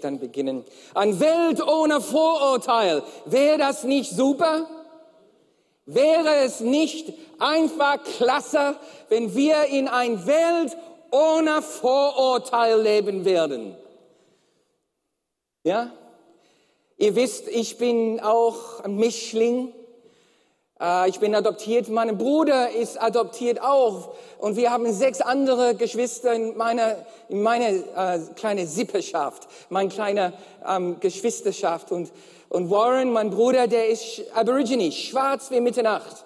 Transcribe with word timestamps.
dann 0.00 0.18
beginnen. 0.18 0.64
Eine 0.94 1.18
Welt 1.20 1.66
ohne 1.66 2.00
Vorurteil. 2.00 3.02
Wäre 3.26 3.58
das 3.58 3.84
nicht 3.84 4.10
super? 4.12 4.68
Wäre 5.86 6.36
es 6.44 6.60
nicht 6.60 7.12
einfach 7.38 8.02
klasse, 8.02 8.76
wenn 9.08 9.34
wir 9.34 9.64
in 9.66 9.88
einer 9.88 10.26
Welt 10.26 10.76
ohne 11.10 11.60
Vorurteil 11.60 12.80
leben 12.80 13.24
werden? 13.24 13.76
Ja? 15.64 15.92
Ihr 16.96 17.16
wisst, 17.16 17.48
ich 17.48 17.78
bin 17.78 18.20
auch 18.20 18.80
ein 18.80 18.96
Mischling. 18.96 19.74
Äh, 20.82 21.08
ich 21.08 21.20
bin 21.20 21.34
adoptiert. 21.34 21.88
Mein 21.88 22.18
Bruder 22.18 22.70
ist 22.70 23.00
adoptiert 23.00 23.62
auch. 23.62 24.10
Und 24.38 24.56
wir 24.56 24.70
haben 24.70 24.92
sechs 24.92 25.20
andere 25.20 25.74
Geschwister 25.76 26.32
in 26.32 26.56
meiner, 26.56 26.96
in 27.28 27.42
meiner 27.42 27.68
äh, 27.68 28.18
kleine 28.34 28.66
Sippeschaft, 28.66 29.48
meine 29.70 29.88
kleine 29.88 30.32
ähm, 30.68 30.96
Geschwisterschaft. 30.98 31.92
Und, 31.92 32.10
und 32.48 32.70
Warren, 32.70 33.12
mein 33.12 33.30
Bruder, 33.30 33.68
der 33.68 33.88
ist 33.88 34.22
Aborigine, 34.34 34.90
schwarz 34.90 35.50
wie 35.50 35.60
Mitternacht. 35.60 36.24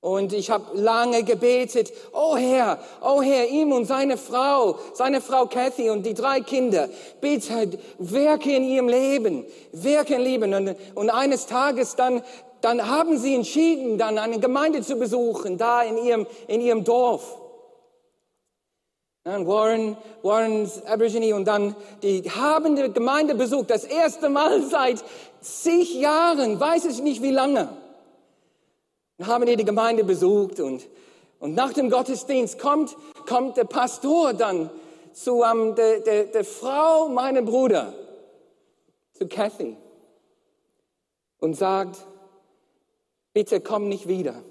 Und 0.00 0.34
ich 0.34 0.50
habe 0.50 0.78
lange 0.78 1.22
gebetet, 1.22 1.90
oh 2.12 2.36
Herr, 2.36 2.78
oh 3.00 3.22
Herr, 3.22 3.48
ihm 3.48 3.72
und 3.72 3.86
seine 3.86 4.18
Frau, 4.18 4.78
seine 4.92 5.22
Frau 5.22 5.46
Kathy 5.46 5.88
und 5.88 6.04
die 6.04 6.12
drei 6.12 6.40
Kinder, 6.40 6.90
bitte 7.22 7.78
wirke 7.98 8.54
in 8.54 8.64
ihrem 8.64 8.88
Leben, 8.88 9.46
wirke 9.72 10.16
in 10.16 10.20
Leben. 10.20 10.52
Und, 10.52 10.76
und 10.94 11.08
eines 11.08 11.46
Tages 11.46 11.96
dann, 11.96 12.22
dann 12.64 12.88
haben 12.88 13.18
sie 13.18 13.34
entschieden, 13.34 13.98
dann 13.98 14.16
eine 14.16 14.40
Gemeinde 14.40 14.80
zu 14.80 14.96
besuchen, 14.96 15.58
da 15.58 15.82
in 15.82 15.98
ihrem, 15.98 16.26
in 16.48 16.62
ihrem 16.62 16.82
Dorf. 16.82 17.36
Und 19.24 19.46
Warren, 19.46 19.96
Warren's 20.22 20.82
Aborigine 20.86 21.34
und 21.34 21.46
dann, 21.46 21.76
die 22.02 22.22
haben 22.30 22.76
die 22.76 22.90
Gemeinde 22.92 23.34
besucht, 23.34 23.70
das 23.70 23.84
erste 23.84 24.30
Mal 24.30 24.62
seit 24.70 25.04
zig 25.40 25.94
Jahren, 25.94 26.58
weiß 26.58 26.86
ich 26.86 27.02
nicht 27.02 27.22
wie 27.22 27.30
lange. 27.30 27.68
Dann 29.18 29.26
haben 29.26 29.44
die 29.44 29.56
die 29.56 29.64
Gemeinde 29.64 30.04
besucht 30.04 30.58
und, 30.58 30.86
und 31.40 31.54
nach 31.54 31.74
dem 31.74 31.90
Gottesdienst 31.90 32.58
kommt, 32.58 32.96
kommt 33.28 33.58
der 33.58 33.64
Pastor 33.64 34.32
dann 34.32 34.70
zu 35.12 35.42
um, 35.42 35.74
der, 35.74 36.00
der, 36.00 36.24
der 36.24 36.44
Frau 36.44 37.08
meiner 37.08 37.42
Bruder, 37.42 37.92
zu 39.12 39.28
Kathy 39.28 39.76
und 41.38 41.54
sagt, 41.54 41.98
bitte 43.34 43.60
komm 43.60 43.90
nicht 43.90 44.08
wieder. 44.08 44.42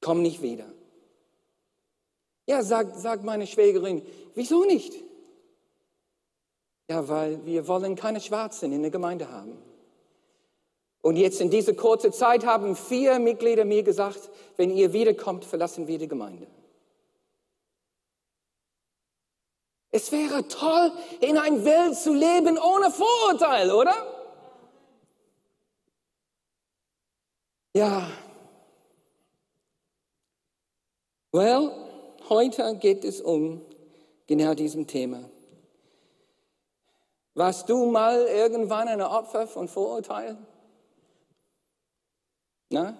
Komm 0.00 0.22
nicht 0.22 0.42
wieder. 0.42 0.66
Ja, 2.46 2.62
sagt, 2.62 2.98
sagt 2.98 3.24
meine 3.24 3.46
Schwägerin, 3.46 4.04
wieso 4.34 4.64
nicht? 4.64 4.92
Ja, 6.90 7.08
weil 7.08 7.44
wir 7.46 7.66
wollen 7.68 7.94
keine 7.94 8.20
Schwarzen 8.20 8.72
in 8.72 8.82
der 8.82 8.90
Gemeinde 8.90 9.30
haben. 9.30 9.56
Und 11.00 11.16
jetzt 11.16 11.40
in 11.40 11.50
dieser 11.50 11.74
kurzen 11.74 12.12
Zeit 12.12 12.44
haben 12.44 12.76
vier 12.76 13.18
Mitglieder 13.18 13.64
mir 13.64 13.82
gesagt, 13.82 14.30
wenn 14.56 14.70
ihr 14.70 14.92
wiederkommt, 14.92 15.44
verlassen 15.44 15.86
wir 15.86 15.98
die 15.98 16.08
Gemeinde. 16.08 16.46
Es 19.90 20.10
wäre 20.12 20.48
toll, 20.48 20.92
in 21.20 21.38
einer 21.38 21.64
Welt 21.64 21.96
zu 21.96 22.12
leben 22.12 22.58
ohne 22.58 22.90
Vorurteil, 22.90 23.70
oder? 23.70 23.94
Ja. 27.76 28.08
Well, 31.32 31.72
heute 32.28 32.76
geht 32.76 33.04
es 33.04 33.20
um 33.20 33.62
genau 34.28 34.54
diesem 34.54 34.86
Thema. 34.86 35.28
Warst 37.34 37.68
du 37.68 37.86
mal 37.86 38.26
irgendwann 38.28 38.86
ein 38.86 39.02
Opfer 39.02 39.48
von 39.48 39.66
Vorurteilen? 39.66 40.46
Na? 42.70 42.96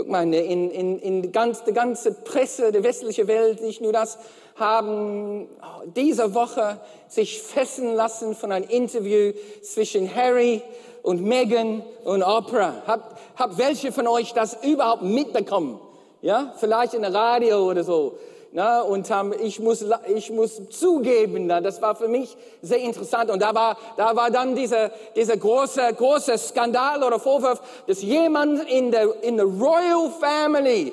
Guck 0.00 0.10
mal, 0.10 0.22
in, 0.22 0.70
in, 0.70 1.00
in 1.00 1.32
ganz, 1.32 1.64
die 1.64 1.72
ganze 1.72 2.12
Presse 2.12 2.70
der 2.70 2.84
westlichen 2.84 3.26
Welt, 3.26 3.60
nicht 3.60 3.80
nur 3.80 3.92
das, 3.92 4.16
haben 4.54 5.48
diese 5.96 6.34
Woche 6.34 6.78
sich 7.08 7.42
fesseln 7.42 7.96
lassen 7.96 8.36
von 8.36 8.52
einem 8.52 8.68
Interview 8.68 9.32
zwischen 9.60 10.14
Harry 10.14 10.62
und 11.02 11.24
Meghan 11.24 11.82
und 12.04 12.22
Oprah. 12.22 12.74
Habt, 12.86 13.18
habt 13.34 13.58
welche 13.58 13.90
von 13.90 14.06
euch 14.06 14.32
das 14.34 14.62
überhaupt 14.62 15.02
mitbekommen? 15.02 15.80
Ja, 16.22 16.54
vielleicht 16.58 16.94
in 16.94 17.02
der 17.02 17.12
Radio 17.12 17.68
oder 17.68 17.82
so. 17.82 18.18
Na, 18.50 18.80
und 18.80 19.10
ähm, 19.10 19.34
ich, 19.42 19.60
muss, 19.60 19.84
ich 20.14 20.30
muss 20.30 20.60
zugeben, 20.70 21.46
na, 21.46 21.60
das 21.60 21.82
war 21.82 21.94
für 21.94 22.08
mich 22.08 22.34
sehr 22.62 22.78
interessant. 22.78 23.30
Und 23.30 23.42
da 23.42 23.54
war, 23.54 23.76
da 23.98 24.16
war 24.16 24.30
dann 24.30 24.54
dieser, 24.54 24.90
dieser 25.14 25.36
große, 25.36 25.92
große 25.94 26.38
Skandal 26.38 27.02
oder 27.02 27.20
Vorwurf, 27.20 27.60
dass 27.86 28.00
jemand 28.02 28.68
in 28.70 28.90
der, 28.90 29.22
in 29.22 29.36
der 29.36 29.44
Royal 29.44 30.10
Family 30.18 30.92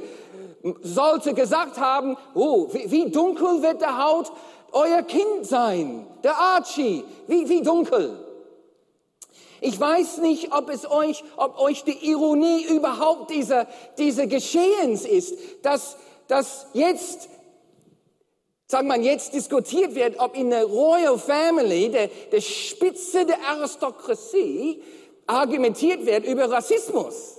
sollte 0.82 1.34
gesagt 1.34 1.80
haben, 1.80 2.18
oh, 2.34 2.68
wie, 2.74 2.92
wie 2.92 3.10
dunkel 3.10 3.62
wird 3.62 3.82
der 3.82 4.04
Haut 4.04 4.32
euer 4.74 5.04
Kind 5.04 5.46
sein, 5.46 6.06
der 6.24 6.36
Archie, 6.36 7.06
wie, 7.28 7.48
wie 7.48 7.62
dunkel. 7.62 8.20
Ich 9.62 9.80
weiß 9.80 10.18
nicht, 10.18 10.54
ob 10.54 10.70
es 10.70 10.90
euch, 10.90 11.24
ob 11.38 11.58
euch 11.60 11.86
die 11.86 12.10
Ironie 12.10 12.66
überhaupt 12.66 13.32
dieser, 13.32 13.68
dieser 13.98 14.28
Geschehens 14.28 15.06
ist, 15.06 15.36
dass, 15.64 15.96
dass 16.28 16.68
jetzt 16.74 17.30
sagen 18.68 18.88
wir 18.88 18.98
jetzt 18.98 19.34
diskutiert 19.34 19.96
wird, 19.96 20.20
ob 20.20 20.36
in 20.36 20.50
der 20.50 20.66
Royal 20.66 21.18
Family, 21.18 21.90
der, 21.90 22.08
der 22.08 22.42
Spitze 22.42 23.26
der 23.26 23.40
Aristokratie, 23.42 24.82
argumentiert 25.28 26.06
wird 26.06 26.26
über 26.26 26.50
Rassismus. 26.50 27.38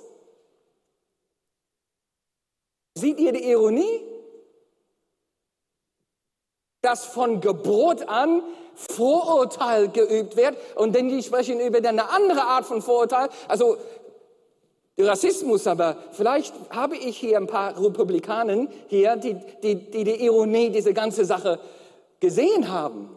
Seht 2.97 3.21
ihr 3.21 3.33
die 3.33 3.51
Ironie? 3.51 4.03
Dass 6.83 7.05
von 7.05 7.41
Geburt 7.41 8.09
an 8.09 8.43
Vorurteil 8.75 9.89
geübt 9.89 10.37
wird 10.37 10.57
und 10.77 10.95
dann 10.95 11.09
die 11.09 11.23
sprechen 11.23 11.61
über 11.61 11.79
eine 11.87 12.11
andere 12.11 12.43
Art 12.43 12.67
von 12.67 12.83
Vorurteil. 12.83 13.29
Also 13.49 13.77
Rassismus, 14.99 15.67
aber 15.67 15.97
vielleicht 16.13 16.55
habe 16.71 16.97
ich 16.97 17.19
hier 17.19 17.37
ein 17.37 17.47
paar 17.47 17.79
Republikaner 17.83 18.67
hier, 18.89 19.17
die 19.17 19.37
die, 19.63 19.75
die, 19.75 20.05
die 20.05 20.25
Ironie 20.25 20.71
dieser 20.71 20.93
ganzen 20.93 21.25
Sache 21.25 21.61
gesehen 22.19 22.71
haben. 22.71 23.11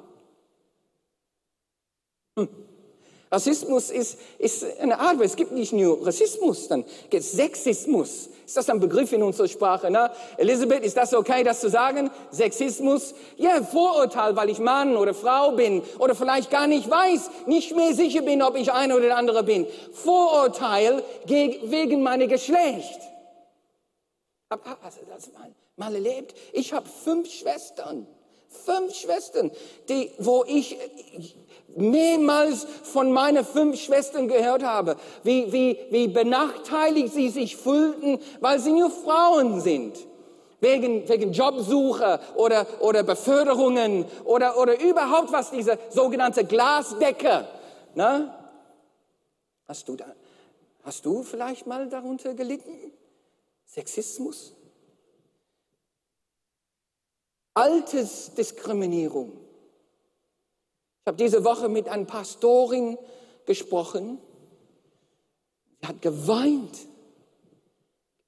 Hm. 2.38 2.50
Rassismus 3.32 3.92
ist, 3.92 4.18
ist 4.40 4.80
eine 4.80 5.00
Art, 5.00 5.22
es 5.22 5.36
gibt 5.36 5.52
nicht 5.52 5.72
nur 5.72 6.06
Rassismus, 6.06 6.68
dann 6.68 6.84
gibt 7.10 7.24
es 7.24 7.32
Sexismus. 7.34 8.30
Ist 8.44 8.58
das 8.58 8.68
ein 8.72 8.80
Begriff 8.80 9.14
in 9.14 9.22
unserer 9.22 9.48
Sprache? 9.48 9.92
Ne? 9.92 10.10
Elisabeth, 10.38 10.84
ist 10.84 10.98
das 10.98 11.14
okay, 11.14 11.44
das 11.44 11.60
zu 11.60 11.70
sagen? 11.70 12.10
Sexismus? 12.32 13.14
Ja, 13.38 13.62
Vorurteil, 13.62 14.36
weil 14.36 14.50
ich 14.50 14.58
Mann 14.58 14.98
oder 14.98 15.14
Frau 15.14 15.52
bin 15.52 15.84
oder 16.00 16.16
vielleicht 16.16 16.50
gar 16.50 16.66
nicht 16.66 16.90
weiß, 16.90 17.30
nicht 17.46 17.76
mehr 17.76 17.94
sicher 17.94 18.24
bin, 18.24 18.42
ob 18.42 18.56
ich 18.56 18.72
eine 18.72 18.96
oder 18.96 19.06
der 19.06 19.18
andere 19.18 19.44
bin. 19.44 19.68
Vorurteil 19.94 21.04
wegen 21.26 22.02
meiner 22.02 22.26
Geschlecht. 22.26 23.00
Hab, 24.50 24.64
das 24.82 25.32
mal, 25.34 25.52
mal 25.76 25.94
erlebt? 25.94 26.34
Ich 26.54 26.74
habe 26.74 26.90
fünf 26.90 27.32
Schwestern. 27.32 28.08
Fünf 28.66 28.96
Schwestern, 28.96 29.52
die, 29.90 30.10
wo 30.18 30.44
ich 30.48 30.76
mehrmals 31.76 32.66
von 32.84 33.12
meinen 33.12 33.46
fünf 33.46 33.80
Schwestern 33.80 34.28
gehört 34.28 34.64
habe, 34.64 34.96
wie, 35.24 35.52
wie, 35.52 35.80
wie 35.92 36.08
benachteiligt 36.08 37.14
sie 37.14 37.30
sich 37.30 37.56
fühlten, 37.58 38.20
weil 38.40 38.60
sie 38.60 38.72
nur 38.72 38.92
Frauen 38.92 39.62
sind. 39.62 39.98
Wegen, 40.62 41.08
wegen 41.08 41.32
Jobsuche 41.32 42.20
oder, 42.36 42.68
oder 42.82 43.04
Beförderungen 43.04 44.06
oder, 44.26 44.58
oder 44.58 44.78
überhaupt 44.82 45.32
was, 45.32 45.52
diese 45.52 45.80
sogenannte 45.90 46.44
Glasdecke. 46.44 47.48
Na? 47.96 48.36
Hast 49.66 49.88
du 49.88 49.96
da, 49.96 50.06
hast 50.84 51.06
du 51.06 51.24
vielleicht 51.24 51.66
mal 51.66 51.88
darunter 51.88 52.34
gelitten? 52.34 52.92
Sexismus? 53.66 54.54
Altersdiskriminierung? 57.54 59.49
Ich 61.10 61.12
habe 61.12 61.24
diese 61.24 61.44
Woche 61.44 61.70
mit 61.70 61.88
einer 61.88 62.06
Pastorin 62.06 62.96
gesprochen. 63.48 64.20
Sie 65.82 65.88
hat 65.88 66.04
geweint. 66.04 66.78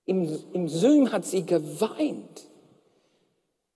Im, 0.05 0.43
Im 0.53 0.67
Zoom 0.67 1.11
hat 1.11 1.23
sie 1.23 1.45
geweint, 1.45 2.47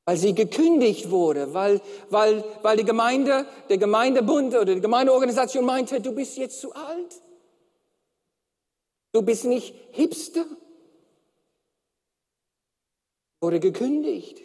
weil 0.06 0.18
sie 0.18 0.34
gekündigt 0.34 1.12
wurde, 1.12 1.54
weil, 1.54 1.82
weil, 2.10 2.44
weil 2.64 2.78
die 2.78 2.84
Gemeinde, 2.84 3.46
der 3.70 3.78
Gemeindebund 3.78 4.56
oder 4.56 4.74
die 4.74 4.82
Gemeindeorganisation 4.82 5.66
meinte, 5.66 6.02
du 6.02 6.12
bist 6.12 6.36
jetzt 6.38 6.60
zu 6.60 6.74
alt. 6.74 7.22
Du 9.12 9.22
bist 9.22 9.46
nicht 9.46 9.76
Hipster. 9.92 10.46
Wurde 13.40 13.60
gekündigt. 13.60 14.42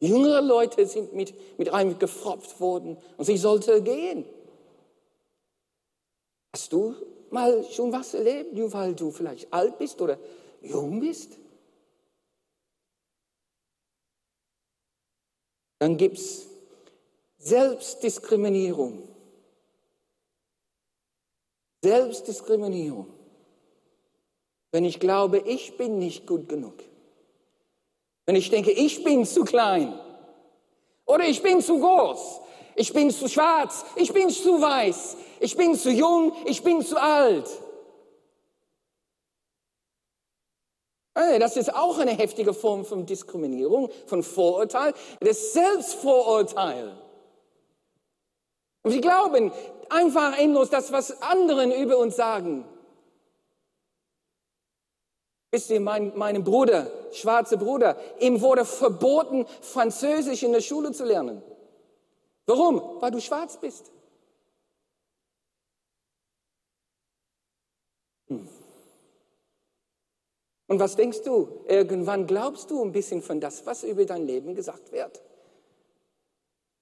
Jüngere 0.00 0.42
Leute 0.42 0.86
sind 0.86 1.14
mit, 1.14 1.34
mit 1.58 1.72
einem 1.72 1.98
gefropft 1.98 2.60
worden 2.60 2.98
und 3.16 3.24
sie 3.24 3.36
sollte 3.36 3.82
gehen. 3.82 4.26
Hast 6.52 6.72
du 6.72 6.94
mal 7.30 7.64
schon 7.64 7.92
was 7.92 8.14
erlebt, 8.14 8.52
nur 8.54 8.72
weil 8.72 8.94
du 8.94 9.10
vielleicht 9.10 9.52
alt 9.52 9.78
bist 9.78 10.00
oder 10.00 10.18
jung 10.60 11.00
bist? 11.00 11.38
Dann 15.78 15.96
gibt 15.96 16.18
es 16.18 16.46
Selbstdiskriminierung. 17.38 19.08
Selbstdiskriminierung. 21.82 23.12
Wenn 24.72 24.84
ich 24.84 24.98
glaube, 24.98 25.38
ich 25.38 25.76
bin 25.76 25.98
nicht 25.98 26.26
gut 26.26 26.48
genug. 26.48 26.74
Wenn 28.26 28.36
ich 28.36 28.50
denke, 28.50 28.72
ich 28.72 29.04
bin 29.04 29.24
zu 29.24 29.44
klein. 29.44 29.98
Oder 31.06 31.24
ich 31.24 31.42
bin 31.42 31.62
zu 31.62 31.78
groß. 31.78 32.40
Ich 32.74 32.92
bin 32.92 33.10
zu 33.10 33.28
schwarz. 33.28 33.84
Ich 33.94 34.12
bin 34.12 34.28
zu 34.28 34.60
weiß. 34.60 35.16
Ich 35.40 35.56
bin 35.56 35.74
zu 35.76 35.90
jung. 35.90 36.32
Ich 36.44 36.62
bin 36.62 36.82
zu 36.82 37.00
alt. 37.00 37.48
Das 41.14 41.56
ist 41.56 41.74
auch 41.74 41.98
eine 41.98 42.10
heftige 42.10 42.52
Form 42.52 42.84
von 42.84 43.06
Diskriminierung, 43.06 43.90
von 44.06 44.22
Vorurteil. 44.22 44.92
Das 45.20 45.54
Selbstvorurteil. 45.54 46.94
Und 48.82 48.92
wir 48.92 49.00
glauben 49.00 49.50
einfach 49.88 50.36
endlos 50.36 50.68
das, 50.68 50.92
was 50.92 51.22
anderen 51.22 51.72
über 51.72 51.96
uns 51.96 52.16
sagen. 52.16 52.66
Wisst 55.56 55.70
ihr, 55.70 55.80
mein, 55.80 56.12
mein 56.16 56.44
Bruder, 56.44 56.92
schwarzer 57.12 57.56
Bruder, 57.56 57.96
ihm 58.20 58.42
wurde 58.42 58.66
verboten, 58.66 59.46
Französisch 59.62 60.42
in 60.42 60.52
der 60.52 60.60
Schule 60.60 60.92
zu 60.92 61.02
lernen. 61.06 61.42
Warum? 62.44 63.00
Weil 63.00 63.10
du 63.10 63.22
schwarz 63.22 63.58
bist. 63.58 63.90
Hm. 68.28 68.46
Und 70.66 70.78
was 70.78 70.94
denkst 70.94 71.22
du? 71.22 71.48
Irgendwann 71.66 72.26
glaubst 72.26 72.70
du 72.70 72.84
ein 72.84 72.92
bisschen 72.92 73.22
von 73.22 73.40
das, 73.40 73.64
was 73.64 73.82
über 73.82 74.04
dein 74.04 74.26
Leben 74.26 74.54
gesagt 74.54 74.92
wird. 74.92 75.22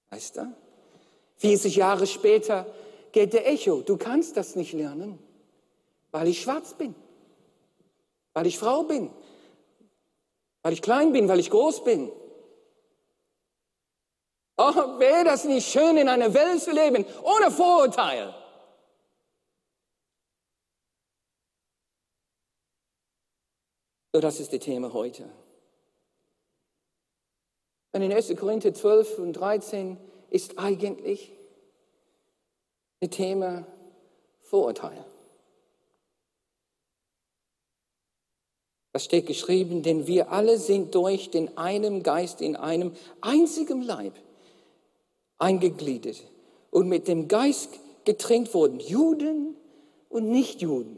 Weißt 0.09 0.35
du? 0.35 0.53
40 1.37 1.77
Jahre 1.77 2.07
später 2.07 2.65
geht 3.13 3.31
der 3.31 3.47
Echo. 3.47 3.83
Du 3.83 3.95
kannst 3.95 4.35
das 4.35 4.57
nicht 4.57 4.73
lernen, 4.73 5.17
weil 6.11 6.27
ich 6.27 6.41
schwarz 6.41 6.73
bin 6.73 6.93
weil 8.35 8.45
ich 8.45 8.59
Frau 8.59 8.83
bin, 8.83 9.11
weil 10.61 10.73
ich 10.73 10.81
klein 10.81 11.13
bin, 11.13 11.27
weil 11.27 11.39
ich 11.39 11.49
groß 11.49 11.83
bin. 11.83 12.11
Oh, 14.57 14.99
wäre 14.99 15.23
das 15.23 15.45
nicht 15.45 15.67
schön, 15.67 15.97
in 15.97 16.09
einer 16.09 16.33
Welt 16.33 16.61
zu 16.61 16.71
leben, 16.71 17.05
ohne 17.23 17.49
Vorurteil. 17.49 18.33
So, 24.13 24.19
das 24.21 24.39
ist 24.39 24.53
das 24.53 24.59
Thema 24.59 24.93
heute. 24.93 25.29
Und 27.93 28.01
in 28.01 28.11
1. 28.11 28.35
Korinther 28.37 28.73
12 28.73 29.19
und 29.19 29.33
13 29.33 29.97
ist 30.29 30.59
eigentlich 30.59 31.31
das 32.99 33.09
Thema 33.11 33.65
Vorurteil. 34.41 35.05
Das 38.95 39.03
steht 39.03 39.25
geschrieben, 39.25 39.83
denn 39.83 40.07
wir 40.07 40.31
alle 40.31 40.57
sind 40.57 40.95
durch 40.95 41.29
den 41.29 41.57
einen 41.57 42.01
Geist 42.01 42.39
in 42.39 42.55
einem 42.55 42.93
einzigen 43.19 43.81
Leib 43.81 44.13
eingegliedert 45.37 46.23
und 46.71 46.87
mit 46.87 47.09
dem 47.09 47.27
Geist 47.27 47.71
getränkt 48.05 48.53
worden. 48.53 48.79
Juden 48.79 49.57
und 50.07 50.29
Nichtjuden, 50.29 50.95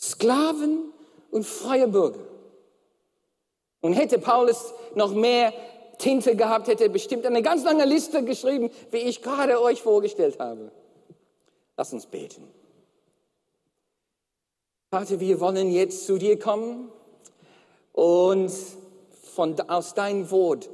Sklaven 0.00 0.92
und 1.30 1.46
freie 1.46 1.86
Bürger. 1.86 2.26
Und 3.82 3.92
hätte 3.92 4.18
Paulus 4.18 4.74
noch 4.96 5.14
mehr 5.14 5.52
Tinte 5.98 6.34
gehabt, 6.34 6.66
hätte 6.66 6.82
er 6.82 6.90
bestimmt 6.90 7.24
eine 7.24 7.42
ganz 7.42 7.62
lange 7.62 7.84
Liste 7.84 8.24
geschrieben, 8.24 8.68
wie 8.90 8.96
ich 8.96 9.22
gerade 9.22 9.62
euch 9.62 9.80
vorgestellt 9.80 10.40
habe. 10.40 10.72
Lass 11.76 11.92
uns 11.92 12.06
beten. 12.06 12.59
Vater, 14.90 15.20
wir 15.20 15.38
wollen 15.38 15.70
jetzt 15.70 16.04
zu 16.04 16.18
dir 16.18 16.36
kommen 16.36 16.90
und 17.92 18.50
von, 19.22 19.54
aus 19.68 19.94
deinem 19.94 20.32
Wort 20.32 20.68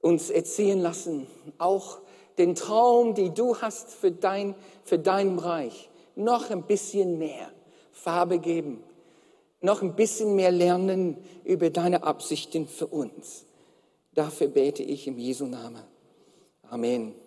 uns 0.00 0.30
erziehen 0.30 0.78
lassen, 0.78 1.26
auch 1.58 1.98
den 2.38 2.54
Traum, 2.54 3.16
den 3.16 3.34
du 3.34 3.56
hast 3.56 3.90
für 3.90 4.12
dein, 4.12 4.54
für 4.84 5.00
dein 5.00 5.40
Reich, 5.40 5.90
noch 6.14 6.50
ein 6.50 6.62
bisschen 6.62 7.18
mehr 7.18 7.50
Farbe 7.90 8.38
geben, 8.38 8.84
noch 9.60 9.82
ein 9.82 9.96
bisschen 9.96 10.36
mehr 10.36 10.52
lernen 10.52 11.16
über 11.42 11.70
deine 11.70 12.04
Absichten 12.04 12.68
für 12.68 12.86
uns. 12.86 13.44
Dafür 14.12 14.46
bete 14.46 14.84
ich 14.84 15.08
im 15.08 15.18
Jesu 15.18 15.46
Namen. 15.46 15.82
Amen. 16.70 17.23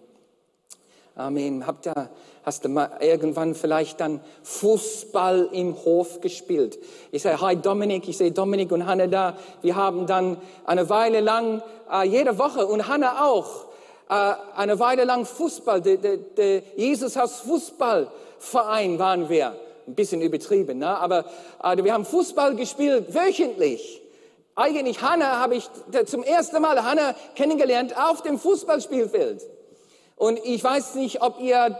Amen. 1.17 1.65
Habt 1.65 1.87
ihr, 1.87 2.09
hast 2.43 2.63
du 2.63 2.69
mal 2.69 2.91
irgendwann 2.99 3.55
vielleicht 3.55 3.99
dann 3.99 4.21
Fußball 4.43 5.49
im 5.51 5.75
Hof 5.83 6.21
gespielt? 6.21 6.77
Ich 7.11 7.23
sage, 7.23 7.41
hi 7.41 7.55
Dominik, 7.55 8.07
ich 8.07 8.17
sehe 8.17 8.31
Dominik 8.31 8.71
und 8.71 8.85
Hanna 8.85 9.07
da. 9.07 9.35
Wir 9.63 9.75
haben 9.75 10.05
dann 10.05 10.37
eine 10.63 10.87
Weile 10.89 11.21
lang, 11.21 11.63
äh, 11.91 12.07
jede 12.07 12.37
Woche 12.37 12.67
und 12.67 12.87
Hanna 12.87 13.25
auch, 13.25 13.65
äh, 14.09 14.33
eine 14.55 14.77
Weile 14.77 15.05
lang 15.05 15.25
Fußball, 15.25 15.81
der, 15.81 15.97
der, 15.97 16.17
der 16.17 16.61
Jesushaus 16.75 17.39
Fußballverein 17.39 18.99
waren 18.99 19.27
wir. 19.27 19.55
Ein 19.87 19.95
bisschen 19.95 20.21
übertrieben, 20.21 20.77
ne? 20.77 20.99
aber 20.99 21.25
äh, 21.63 21.83
wir 21.83 21.93
haben 21.93 22.05
Fußball 22.05 22.55
gespielt, 22.55 23.15
wöchentlich. 23.15 24.03
Eigentlich 24.55 25.01
Hanna 25.01 25.39
habe 25.39 25.55
ich 25.55 25.67
zum 26.05 26.21
ersten 26.21 26.61
Mal 26.61 26.83
Hanna 26.83 27.15
kennengelernt 27.33 27.97
auf 27.97 28.21
dem 28.21 28.37
Fußballspielfeld. 28.37 29.56
Und 30.17 30.39
ich 30.43 30.63
weiß 30.63 30.95
nicht, 30.95 31.21
ob 31.21 31.39
ihr 31.39 31.77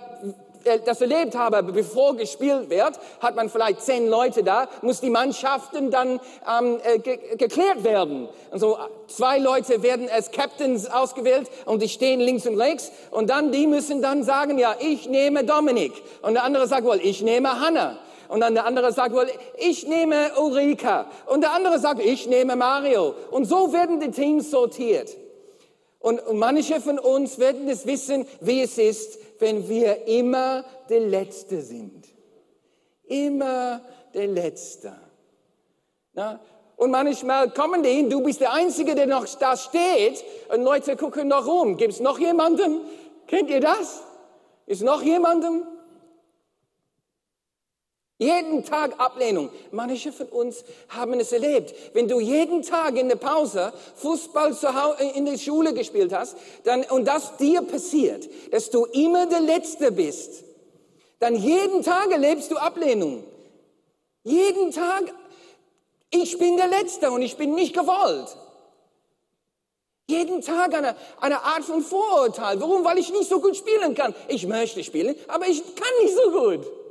äh, 0.64 0.80
das 0.86 1.02
erlebt 1.02 1.36
habt, 1.36 1.74
bevor 1.74 2.16
gespielt 2.16 2.70
wird, 2.70 3.00
hat 3.20 3.36
man 3.36 3.50
vielleicht 3.50 3.82
zehn 3.82 4.08
Leute 4.08 4.44
da, 4.44 4.68
muss 4.82 5.02
die 5.02 5.10
Mannschaften 5.10 5.92
dann 5.92 6.20
ähm, 6.48 6.80
äh, 6.84 7.00
ge 7.00 7.18
geklärt 7.38 7.84
werden. 7.84 8.30
Und 8.52 8.60
so 8.60 8.78
zwei 9.08 9.40
Leute 9.40 9.82
werden 9.82 10.10
als 10.10 10.32
Captains 10.32 10.90
ausgewählt 10.90 11.50
und 11.66 11.82
die 11.82 11.90
stehen 11.90 12.20
links 12.20 12.46
und 12.46 12.60
rechts 12.60 12.92
und 13.12 13.30
dann 13.30 13.52
die 13.52 13.68
müssen 13.68 14.02
dann 14.02 14.24
sagen, 14.24 14.58
ja, 14.58 14.76
ich 14.80 15.10
nehme 15.10 15.44
Dominik. 15.44 15.94
Und 16.22 16.34
der 16.34 16.44
andere 16.44 16.68
sagt 16.68 16.86
wohl, 16.86 17.00
ich 17.02 17.22
nehme 17.22 17.60
Hannah. 17.60 17.98
Und 18.30 18.42
dann 18.42 18.54
der 18.56 18.66
andere 18.66 18.92
sagt 18.92 19.16
wohl, 19.16 19.28
ich 19.58 19.88
nehme 19.88 20.32
Ulrika. 20.38 21.06
Und 21.28 21.42
der 21.42 21.54
andere 21.54 21.80
sagt, 21.80 22.02
ich 22.02 22.28
nehme 22.28 22.58
Mario. 22.58 23.16
Und 23.32 23.46
so 23.46 23.72
werden 23.72 24.02
die 24.02 24.12
Teams 24.12 24.52
sortiert. 24.52 25.16
Und, 26.08 26.22
manche 26.36 26.80
von 26.80 27.00
uns 27.00 27.38
werden 27.38 27.68
es 27.68 27.86
wissen, 27.86 28.26
wie 28.40 28.62
es 28.62 28.78
ist, 28.78 29.20
wenn 29.40 29.68
wir 29.68 30.08
immer 30.08 30.64
der 30.90 31.02
Letzte 31.02 31.62
sind. 31.62 32.06
Immer 33.04 33.82
der 34.14 34.28
Letzte. 34.28 34.96
Na? 36.14 36.40
Und 36.78 36.92
manchmal 36.92 37.50
kommen 37.50 37.84
die, 37.84 38.08
du 38.08 38.24
bist 38.24 38.40
der 38.40 38.54
Einzige, 38.54 38.96
der 38.96 39.06
noch 39.06 39.26
da 39.38 39.58
steht, 39.58 40.24
und 40.48 40.64
Leute 40.64 40.96
gucken 40.96 41.28
noch 41.28 41.46
rum. 41.46 41.76
Gibt 41.76 41.92
es 41.92 42.00
noch 42.00 42.20
jemanden? 42.20 42.80
Kennt 43.28 43.50
ihr 43.50 43.60
das? 43.60 44.02
Ist 44.66 44.84
noch 44.84 45.02
jemanden? 45.02 45.64
Jeden 48.20 48.66
Tag 48.66 49.00
Ablehnung. 49.00 49.50
Manche 49.72 50.12
von 50.12 50.28
uns 50.28 50.64
haben 50.90 51.20
es 51.20 51.32
erlebt. 51.32 51.76
Wenn 51.94 52.08
du 52.08 52.20
jeden 52.20 52.64
Tag 52.64 52.98
in 52.98 53.10
der 53.10 53.16
Pause 53.16 53.72
Fußball 53.98 54.56
zu 54.56 54.74
Hause, 54.74 55.04
in 55.04 55.26
der 55.26 55.38
Schule 55.38 55.74
gespielt 55.74 56.12
hast, 56.12 56.36
dann, 56.64 56.84
und 56.86 57.06
das 57.06 57.38
dir 57.38 57.62
passiert, 57.62 58.28
dass 58.52 58.72
du 58.72 58.86
immer 58.86 59.28
der 59.28 59.42
Letzte 59.42 59.92
bist, 59.92 60.44
dann 61.20 61.36
jeden 61.36 61.84
Tag 61.84 62.12
erlebst 62.12 62.50
du 62.50 62.58
Ablehnung. 62.58 63.24
Jeden 64.24 64.72
Tag, 64.72 65.14
ich 66.10 66.40
bin 66.40 66.58
der 66.58 66.68
Letzte 66.68 67.12
und 67.12 67.22
ich 67.22 67.38
bin 67.38 67.54
nicht 67.54 67.76
gewollt. 67.76 68.36
Jeden 70.10 70.42
Tag 70.42 70.74
eine, 70.74 70.96
eine 71.20 71.44
Art 71.44 71.64
von 71.64 71.84
Vorurteil. 71.84 72.60
Warum? 72.62 72.84
Weil 72.84 72.98
ich 72.98 73.12
nicht 73.12 73.30
so 73.30 73.40
gut 73.42 73.58
spielen 73.58 73.94
kann. 73.94 74.16
Ich 74.28 74.48
möchte 74.48 74.84
spielen, 74.84 75.16
aber 75.28 75.48
ich 75.48 75.62
kann 75.76 75.94
nicht 76.02 76.16
so 76.16 76.32
gut. 76.32 76.87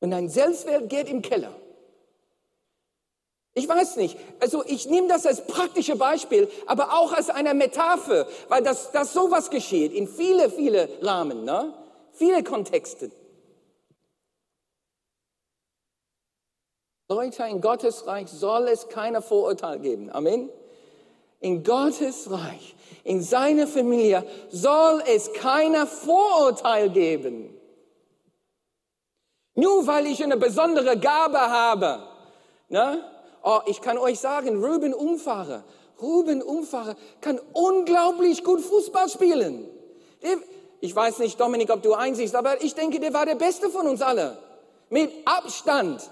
Und 0.00 0.10
dein 0.10 0.28
Selbstwert 0.28 0.88
geht 0.88 1.08
im 1.08 1.22
Keller. 1.22 1.54
Ich 3.54 3.68
weiß 3.68 3.96
nicht. 3.96 4.16
Also 4.38 4.64
ich 4.64 4.86
nehme 4.88 5.08
das 5.08 5.26
als 5.26 5.44
praktische 5.44 5.96
Beispiel, 5.96 6.48
aber 6.66 6.92
auch 6.92 7.12
als 7.12 7.28
eine 7.28 7.54
Metapher, 7.54 8.28
weil 8.48 8.62
das, 8.62 8.92
das 8.92 9.12
sowas 9.12 9.50
geschieht 9.50 9.92
in 9.92 10.06
viele, 10.06 10.48
viele 10.50 10.88
Rahmen, 11.02 11.44
ne? 11.44 11.74
viele 12.12 12.44
Kontexte. 12.44 13.10
Leute, 17.08 17.42
in 17.44 17.60
Gottes 17.60 18.06
Reich 18.06 18.28
soll 18.28 18.68
es 18.68 18.88
keine 18.90 19.22
Vorurteile 19.22 19.80
geben. 19.80 20.10
Amen. 20.12 20.50
In 21.40 21.64
Gottes 21.64 22.30
Reich, 22.30 22.76
in 23.02 23.22
seiner 23.22 23.66
Familie 23.66 24.24
soll 24.50 25.02
es 25.06 25.32
keine 25.32 25.86
Vorurteil 25.86 26.90
geben. 26.90 27.57
Nur 29.58 29.88
weil 29.88 30.06
ich 30.06 30.22
eine 30.22 30.36
besondere 30.36 30.96
Gabe 30.96 31.40
habe. 31.40 32.00
Ne? 32.68 33.02
Oh, 33.42 33.58
ich 33.66 33.80
kann 33.82 33.98
euch 33.98 34.20
sagen, 34.20 34.64
Ruben 34.64 34.94
Umfahrer, 34.94 35.64
Ruben 36.00 36.42
Umfahrer 36.42 36.94
kann 37.20 37.40
unglaublich 37.54 38.44
gut 38.44 38.60
Fußball 38.60 39.08
spielen. 39.08 39.68
Ich 40.78 40.94
weiß 40.94 41.18
nicht, 41.18 41.40
Dominik, 41.40 41.70
ob 41.70 41.82
du 41.82 41.94
einsiehst, 41.94 42.36
aber 42.36 42.62
ich 42.62 42.76
denke, 42.76 43.00
der 43.00 43.12
war 43.12 43.26
der 43.26 43.34
Beste 43.34 43.68
von 43.68 43.88
uns 43.88 44.00
alle. 44.00 44.38
Mit 44.90 45.10
Abstand. 45.24 46.08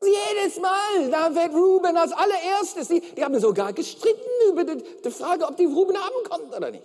Jedes 0.00 0.60
Mal, 0.60 1.10
da 1.10 1.34
wird 1.34 1.54
Ruben 1.54 1.96
als 1.96 2.12
allererstes. 2.12 2.86
Die, 2.86 3.00
die 3.00 3.24
haben 3.24 3.40
sogar 3.40 3.72
gestritten 3.72 4.30
über 4.48 4.62
die, 4.62 4.80
die, 5.04 5.10
Frage, 5.10 5.44
ob 5.44 5.56
die 5.56 5.64
Ruben 5.64 5.96
haben 5.96 6.30
konnten 6.30 6.54
oder 6.54 6.70
nicht. 6.70 6.84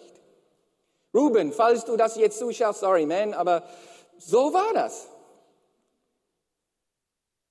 Ruben, 1.14 1.54
falls 1.54 1.86
du 1.86 1.96
das 1.96 2.16
jetzt 2.18 2.40
zuschaust, 2.40 2.80
sorry 2.80 3.06
man, 3.06 3.36
aber 3.36 3.62
so 4.18 4.54
war 4.54 4.74
das. 4.74 5.08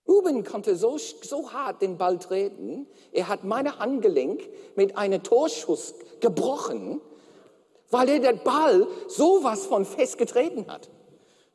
Ruben 0.09 0.45
konnte 0.45 0.77
so, 0.77 0.99
so 0.99 1.53
hart 1.53 1.83
den 1.83 1.99
Ball 1.99 2.19
treten, 2.19 2.87
er 3.13 3.29
hat 3.29 3.45
meine 3.45 3.79
Handgelenk 3.79 4.49
mit 4.77 4.97
einem 4.97 5.23
Torschuss 5.23 5.95
gebrochen, 6.21 7.01
weil 7.91 8.09
er 8.09 8.21
den 8.21 8.43
Ball 8.43 8.87
sowas 9.09 9.67
von 9.67 9.85
fest 9.85 10.19
getreten 10.19 10.71
hat. 10.71 10.91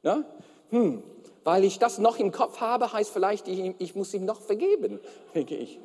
Ne? 0.04 0.26
Hm, 0.70 1.04
weil 1.44 1.64
ich 1.64 1.80
das 1.80 1.98
noch 1.98 2.18
im 2.18 2.32
Kopf 2.32 2.60
habe, 2.60 2.92
heißt 2.92 3.12
vielleicht, 3.12 3.48
ich, 3.48 3.76
ich 3.80 3.96
muss 3.96 4.14
ihm 4.14 4.26
noch 4.26 4.42
vergeben, 4.42 5.00
denke 5.34 5.56
ich. 5.56 5.80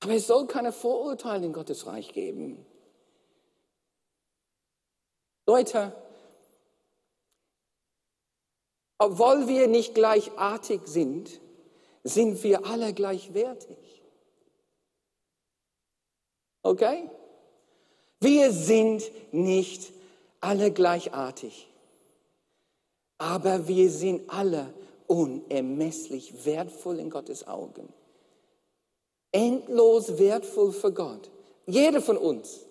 Aber 0.00 0.12
es 0.12 0.26
soll 0.26 0.46
keine 0.46 0.70
Vorurteile 0.70 1.46
in 1.46 1.52
Gottes 1.52 1.86
Reich 1.86 2.12
geben. 2.12 2.66
Leute, 5.46 5.92
obwohl 8.98 9.48
wir 9.48 9.68
nicht 9.68 9.94
gleichartig 9.94 10.80
sind, 10.86 11.40
sind 12.02 12.42
wir 12.42 12.64
alle 12.66 12.92
gleichwertig. 12.92 14.02
Okay? 16.62 17.10
Wir 18.20 18.52
sind 18.52 19.02
nicht 19.32 19.92
alle 20.40 20.70
gleichartig, 20.70 21.68
aber 23.18 23.68
wir 23.68 23.90
sind 23.90 24.30
alle 24.30 24.72
unermesslich 25.06 26.46
wertvoll 26.46 27.00
in 27.00 27.10
Gottes 27.10 27.46
Augen. 27.46 27.92
Endlos 29.32 30.18
wertvoll 30.18 30.72
für 30.72 30.92
Gott. 30.92 31.30
Jeder 31.66 32.00
von 32.00 32.16
uns. 32.16 32.63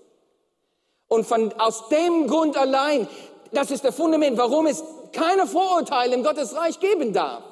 Und 1.13 1.27
von, 1.27 1.53
aus 1.59 1.89
dem 1.89 2.25
Grund 2.25 2.57
allein, 2.57 3.07
das 3.51 3.69
ist 3.69 3.83
der 3.83 3.93
Fundament, 3.93 4.35
warum 4.35 4.65
es 4.65 4.83
keine 5.11 5.45
Vorurteile 5.45 6.15
im 6.15 6.23
Gottesreich 6.23 6.79
geben 6.79 7.13
darf. 7.13 7.43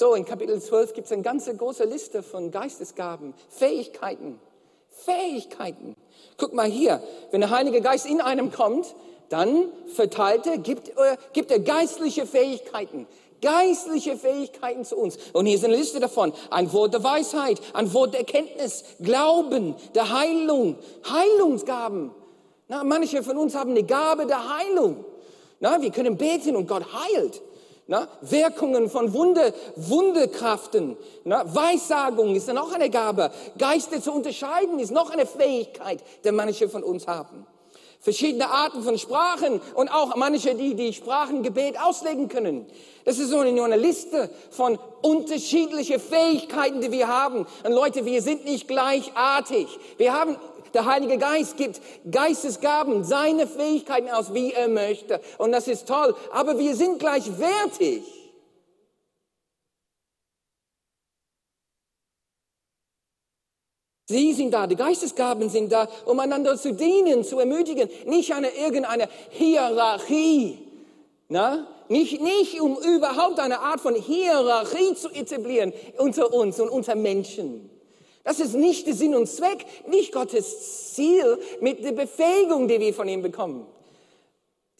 So, 0.00 0.14
in 0.14 0.24
Kapitel 0.24 0.60
12 0.60 0.94
gibt 0.94 1.06
es 1.06 1.12
eine 1.12 1.22
ganze 1.22 1.56
große 1.56 1.84
Liste 1.84 2.24
von 2.24 2.50
Geistesgaben, 2.50 3.32
Fähigkeiten. 3.48 4.40
Fähigkeiten. 4.88 5.94
Guck 6.36 6.52
mal 6.52 6.66
hier, 6.66 7.00
wenn 7.30 7.42
der 7.42 7.50
Heilige 7.50 7.80
Geist 7.80 8.06
in 8.06 8.20
einem 8.20 8.50
kommt, 8.50 8.96
dann 9.28 9.68
verteilt 9.86 10.48
er, 10.48 10.58
gibt, 10.58 10.88
er, 10.96 11.16
gibt 11.32 11.52
er 11.52 11.60
geistliche 11.60 12.26
Fähigkeiten. 12.26 13.06
Geistliche 13.40 14.16
Fähigkeiten 14.16 14.84
zu 14.84 14.96
uns. 14.96 15.18
Und 15.32 15.46
hier 15.46 15.56
ist 15.56 15.64
eine 15.64 15.76
Liste 15.76 16.00
davon. 16.00 16.32
Ein 16.50 16.72
Wort 16.72 16.94
der 16.94 17.04
Weisheit, 17.04 17.60
ein 17.72 17.92
Wort 17.92 18.14
der 18.14 18.20
Erkenntnis, 18.20 18.84
Glauben, 19.00 19.74
der 19.94 20.10
Heilung, 20.10 20.76
Heilungsgaben. 21.08 22.10
Na, 22.68 22.82
manche 22.84 23.22
von 23.22 23.36
uns 23.36 23.54
haben 23.54 23.70
eine 23.70 23.82
Gabe 23.82 24.26
der 24.26 24.56
Heilung. 24.56 25.04
Na, 25.60 25.80
wir 25.80 25.90
können 25.90 26.16
beten 26.16 26.56
und 26.56 26.66
Gott 26.66 26.84
heilt. 26.92 27.42
Na, 27.86 28.08
Wirkungen 28.22 28.88
von 28.88 29.12
Wunde, 29.12 29.52
Wundekraften. 29.76 30.96
Na, 31.24 31.44
Weissagung 31.54 32.34
ist 32.34 32.48
dann 32.48 32.56
auch 32.56 32.72
eine 32.72 32.88
Gabe. 32.88 33.30
Geister 33.58 34.00
zu 34.00 34.12
unterscheiden 34.12 34.78
ist 34.78 34.90
noch 34.90 35.10
eine 35.10 35.26
Fähigkeit, 35.26 36.02
die 36.24 36.32
manche 36.32 36.68
von 36.68 36.82
uns 36.82 37.06
haben. 37.06 37.46
Verschiedene 38.04 38.50
Arten 38.50 38.82
von 38.82 38.98
Sprachen 38.98 39.62
und 39.74 39.88
auch 39.88 40.14
manche, 40.14 40.54
die 40.54 40.74
die 40.74 40.92
Sprachengebet 40.92 41.80
auslegen 41.80 42.28
können. 42.28 42.66
Das 43.06 43.18
ist 43.18 43.30
nur 43.30 43.44
eine 43.44 43.76
Liste 43.78 44.28
von 44.50 44.78
unterschiedlichen 45.00 45.98
Fähigkeiten, 45.98 46.82
die 46.82 46.92
wir 46.92 47.08
haben. 47.08 47.46
Und 47.64 47.72
Leute, 47.72 48.04
wir 48.04 48.20
sind 48.20 48.44
nicht 48.44 48.68
gleichartig. 48.68 49.68
Wir 49.96 50.12
haben 50.12 50.36
der 50.74 50.84
Heilige 50.84 51.16
Geist 51.16 51.56
gibt 51.56 51.80
Geistesgaben, 52.10 53.04
seine 53.04 53.46
Fähigkeiten 53.46 54.10
aus, 54.10 54.34
wie 54.34 54.52
er 54.52 54.68
möchte. 54.68 55.22
Und 55.38 55.52
das 55.52 55.66
ist 55.66 55.88
toll. 55.88 56.14
Aber 56.30 56.58
wir 56.58 56.76
sind 56.76 56.98
gleichwertig. 56.98 58.02
Sie 64.06 64.34
sind 64.34 64.52
da, 64.52 64.66
die 64.66 64.76
Geistesgaben 64.76 65.48
sind 65.48 65.72
da, 65.72 65.88
um 66.04 66.20
einander 66.20 66.56
zu 66.58 66.74
dienen, 66.74 67.24
zu 67.24 67.38
ermutigen, 67.38 67.88
nicht 68.06 68.34
eine 68.34 68.50
irgendeine 68.50 69.08
Hierarchie, 69.30 70.58
na? 71.28 71.66
Nicht, 71.88 72.20
nicht 72.22 72.60
um 72.60 72.78
überhaupt 72.78 73.38
eine 73.38 73.60
Art 73.60 73.80
von 73.80 73.94
Hierarchie 73.94 74.94
zu 74.94 75.10
etablieren 75.10 75.72
unter 75.98 76.32
uns 76.32 76.58
und 76.58 76.70
unter 76.70 76.94
Menschen. 76.94 77.70
Das 78.24 78.40
ist 78.40 78.54
nicht 78.54 78.86
der 78.86 78.94
Sinn 78.94 79.14
und 79.14 79.26
Zweck, 79.26 79.66
nicht 79.88 80.12
Gottes 80.12 80.94
Ziel 80.94 81.38
mit 81.60 81.84
der 81.84 81.92
Befähigung, 81.92 82.68
die 82.68 82.80
wir 82.80 82.94
von 82.94 83.06
ihm 83.06 83.20
bekommen. 83.20 83.66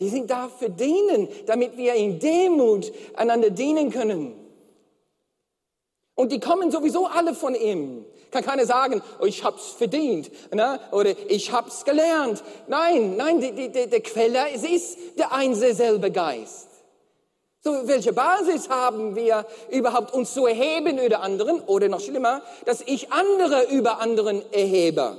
Die 0.01 0.09
sind 0.09 0.31
da 0.31 0.49
für 0.49 0.71
dienen, 0.71 1.29
damit 1.47 1.77
wir 1.77 1.95
in 1.95 2.19
Demut 2.19 2.91
einander 3.15 3.51
dienen 3.51 3.91
können. 3.91 4.35
Und 6.15 6.33
die 6.33 6.41
kommen 6.41 6.71
sowieso 6.71 7.07
alle 7.07 7.35
von 7.35 7.55
ihm. 7.55 8.07
Kann 8.35 8.45
keiner 8.45 8.67
sagen, 8.67 9.01
oh, 9.21 9.27
ich 9.27 9.45
hab's 9.45 9.69
verdient, 9.79 10.29
ne? 10.53 10.81
oder 10.91 11.15
ich 11.29 11.53
hab's 11.53 11.85
gelernt. 11.85 12.43
Nein, 12.67 13.17
nein, 13.17 13.41
die, 13.41 13.53
die, 13.53 13.69
die, 13.69 13.87
der 13.87 14.01
Quelle, 14.01 14.51
es 14.53 14.65
ist 14.65 14.99
der 15.17 15.31
ein 15.31 15.55
selbe 15.55 16.11
Geist. 16.11 16.67
So, 17.61 17.87
welche 17.87 18.13
Basis 18.13 18.69
haben 18.69 19.15
wir 19.15 19.47
überhaupt, 19.71 20.13
uns 20.13 20.35
zu 20.35 20.47
erheben 20.47 20.99
über 20.99 21.21
anderen? 21.21 21.61
Oder 21.61 21.89
noch 21.89 22.01
schlimmer, 22.01 22.43
dass 22.67 22.81
ich 22.81 23.13
andere 23.13 23.69
über 23.71 24.01
anderen 24.01 24.43
erhebe. 24.53 25.17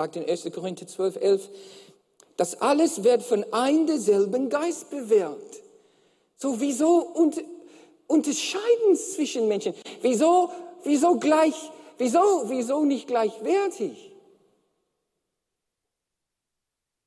sagt 0.00 0.16
in 0.16 0.26
1. 0.26 0.48
Korinther 0.54 0.86
12, 0.86 1.16
11, 1.16 1.50
das 2.40 2.60
alles 2.60 3.04
wird 3.04 3.22
von 3.22 3.44
einem 3.52 3.86
derselben 3.86 4.48
Geist 4.48 4.90
bewährt. 4.90 5.62
So, 6.36 6.60
wieso 6.60 7.12
unterscheiden 8.06 8.96
zwischen 8.96 9.46
Menschen? 9.46 9.74
Wieso, 10.00 10.50
wieso 10.84 11.16
gleich 11.16 11.70
Wieso, 12.00 12.48
wieso 12.48 12.86
nicht 12.86 13.08
gleichwertig? 13.08 14.10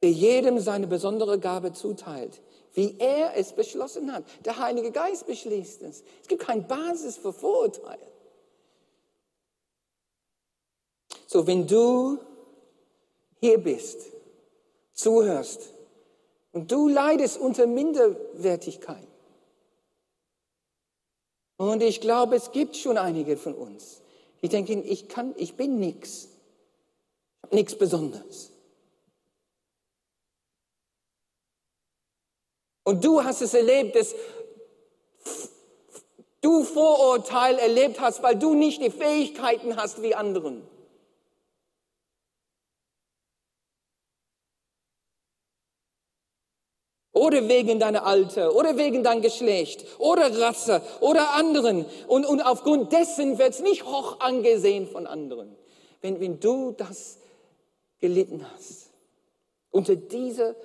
Der 0.04 0.12
jedem 0.12 0.60
seine 0.60 0.86
besondere 0.86 1.40
Gabe 1.40 1.74
zuteilt, 1.74 2.40
wie 2.76 3.00
er 3.00 3.36
es 3.36 3.54
beschlossen 3.54 4.14
hat. 4.14 4.24
Der 4.46 4.60
Heilige 4.60 4.92
Geist 4.92 5.26
beschließt 5.26 5.82
es. 5.82 6.04
Es 6.22 6.28
gibt 6.28 6.44
keine 6.44 6.62
Basis 6.62 7.18
für 7.18 7.34
Vorurteile. 7.34 8.06
So, 11.26 11.48
wenn 11.48 11.66
du 11.66 12.20
hier 13.40 13.58
bist, 13.58 14.13
zuhörst 14.94 15.74
und 16.52 16.72
du 16.72 16.88
leidest 16.88 17.40
unter 17.40 17.68
Minderwertigkeit, 17.68 19.08
und 21.58 21.82
ich 21.82 22.02
glaube, 22.02 22.36
es 22.36 22.52
gibt 22.52 22.76
schon 22.76 22.98
einige 22.98 23.38
von 23.38 23.54
uns, 23.54 24.02
die 24.42 24.50
denken, 24.50 24.84
ich 24.86 25.08
kann, 25.08 25.34
ich 25.38 25.56
bin 25.56 25.80
nichts. 25.80 26.30
Nichts 27.52 27.78
Besonderes. 27.78 28.52
Und 32.84 33.06
du 33.06 33.24
hast 33.24 33.42
es 33.42 33.54
erlebt, 33.54 33.96
dass 33.96 34.16
du 36.42 36.64
Vorurteil 36.64 37.60
erlebt 37.60 38.00
hast, 38.02 38.24
weil 38.24 38.38
du 38.38 38.56
nicht 38.56 38.82
die 38.82 38.90
Fähigkeiten 38.90 39.78
hast 39.78 40.02
wie 40.02 40.16
anderen. 40.16 40.68
Oder 47.14 47.48
wegen 47.48 47.80
deiner 47.80 48.06
Alter 48.06 48.56
oder 48.56 48.76
wegen 48.76 49.04
dein 49.04 49.22
Geschlecht 49.22 49.86
oder 50.00 50.40
Rasse 50.40 50.82
oder 51.00 51.34
anderen. 51.34 51.86
Und, 52.08 52.26
und 52.26 52.42
aufgrund 52.42 52.92
dessen 52.92 53.38
wird 53.38 53.52
es 53.52 53.60
nicht 53.62 53.86
hoch 53.86 54.20
angesehen 54.20 54.88
von 54.88 55.08
anderen. 55.08 55.56
Wenn, 56.02 56.20
wenn 56.20 56.40
du 56.40 56.72
das 56.72 57.20
gelitten 58.00 58.46
hast, 58.52 58.90
unter 59.72 59.96
diese 59.96 60.56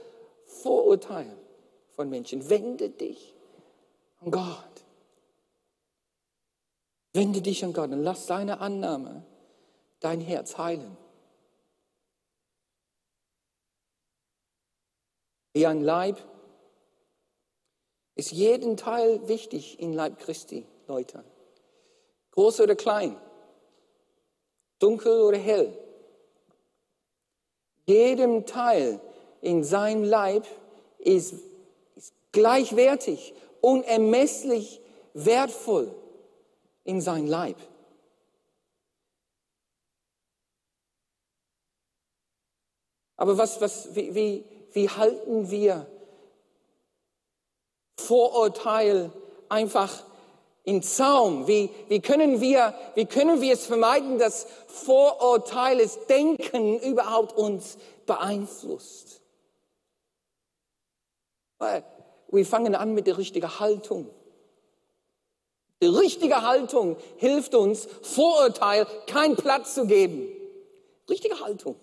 Vorurteile 0.47 1.37
von 1.91 2.09
Menschen, 2.09 2.49
wende 2.49 2.89
dich 2.89 3.35
an 4.21 4.31
Gott. 4.31 4.65
Wende 7.13 7.43
dich 7.43 7.65
an 7.65 7.73
Gott 7.73 7.91
und 7.91 8.03
lass 8.03 8.27
seine 8.27 8.61
Annahme 8.61 9.23
dein 10.01 10.21
Herz 10.21 10.57
heilen. 10.57 10.97
Wie 15.53 15.67
ein 15.67 15.83
Leib 15.83 16.19
ist 18.19 18.33
jeden 18.33 18.77
Teil 18.77 19.29
wichtig 19.29 19.79
im 19.79 19.93
Leib 19.93 20.19
Christi, 20.19 20.67
Leute. 20.89 21.23
Groß 22.33 22.61
oder 22.61 22.75
klein, 22.75 23.17
dunkel 24.81 25.21
oder 25.21 25.39
hell. 25.39 25.73
Jedem 27.87 28.45
Teil 28.45 29.01
in 29.41 29.63
seinem 29.63 30.03
Leib 30.03 30.47
ist, 30.99 31.35
ist 31.95 32.13
gleichwertig, 32.33 33.35
unermesslich 33.61 34.81
wertvoll 35.15 35.95
in 36.83 37.01
sein 37.01 37.29
Leib. 37.29 37.57
Aber 43.17 43.39
was, 43.39 43.61
was, 43.61 43.95
wie, 43.95 44.13
wie, 44.17 44.45
wie 44.73 44.89
halten 44.89 45.51
wir 45.51 45.87
Vorurteil 47.99 49.11
einfach 49.49 50.05
in 50.65 50.83
Zaum? 50.83 51.47
Wie, 51.47 51.71
wie, 51.89 52.01
können 52.01 52.41
wir, 52.41 52.75
wie 52.95 53.07
können 53.07 53.41
wir 53.41 53.53
es 53.53 53.67
vermeiden, 53.67 54.19
dass 54.19 54.47
Vorurteiles 54.67 56.07
Denken 56.07 56.79
überhaupt 56.81 57.37
uns 57.37 57.79
beeinflusst? 58.07 59.21
Wir 62.31 62.47
fangen 62.47 62.75
an 62.75 62.95
mit 62.95 63.07
der 63.07 63.19
richtigen 63.19 63.59
Haltung. 63.59 64.09
Die 65.83 65.87
richtige 65.87 66.43
Haltung 66.43 66.97
hilft 67.17 67.55
uns, 67.55 67.89
Vorurteil 68.03 68.87
keinen 69.07 69.37
Platz 69.37 69.75
zu 69.75 69.87
geben. 69.87 70.29
Richtige 71.09 71.41
Haltung. 71.41 71.77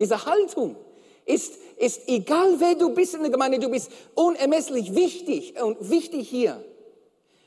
Diese 0.00 0.26
Haltung 0.26 0.76
ist, 1.26 1.54
ist 1.76 2.08
egal 2.08 2.54
wer 2.58 2.74
du 2.74 2.90
bist 2.90 3.14
in 3.14 3.20
der 3.20 3.30
Gemeinde, 3.30 3.58
du 3.58 3.68
bist 3.68 3.90
unermesslich 4.14 4.94
wichtig 4.94 5.60
und 5.60 5.90
wichtig 5.90 6.28
hier. 6.28 6.64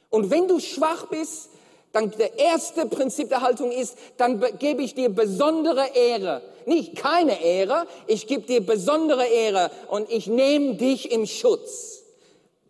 Und 0.10 0.30
wenn 0.30 0.48
du 0.48 0.60
schwach 0.60 1.08
bist, 1.08 1.50
dann 1.92 2.12
der 2.12 2.38
erste 2.38 2.86
Prinzip 2.86 3.30
der 3.30 3.42
Haltung 3.42 3.72
ist, 3.72 3.98
dann 4.18 4.44
gebe 4.60 4.84
ich 4.84 4.94
dir 4.94 5.10
besondere 5.10 5.88
Ehre. 5.96 6.44
Nicht 6.68 6.96
keine 6.96 7.42
Ehre, 7.42 7.88
ich 8.06 8.28
gebe 8.28 8.44
dir 8.44 8.64
besondere 8.64 9.26
Ehre 9.26 9.72
und 9.90 10.12
ich 10.12 10.28
nehme 10.28 10.76
dich 10.76 11.12
im 11.12 11.26
Schutz 11.26 12.00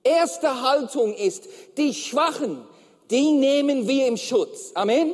erste 0.03 0.61
Haltung 0.61 1.13
ist, 1.13 1.47
die 1.77 1.93
Schwachen, 1.93 2.65
die 3.09 3.31
nehmen 3.31 3.87
wir 3.87 4.07
im 4.07 4.17
Schutz. 4.17 4.71
Amen. 4.73 5.13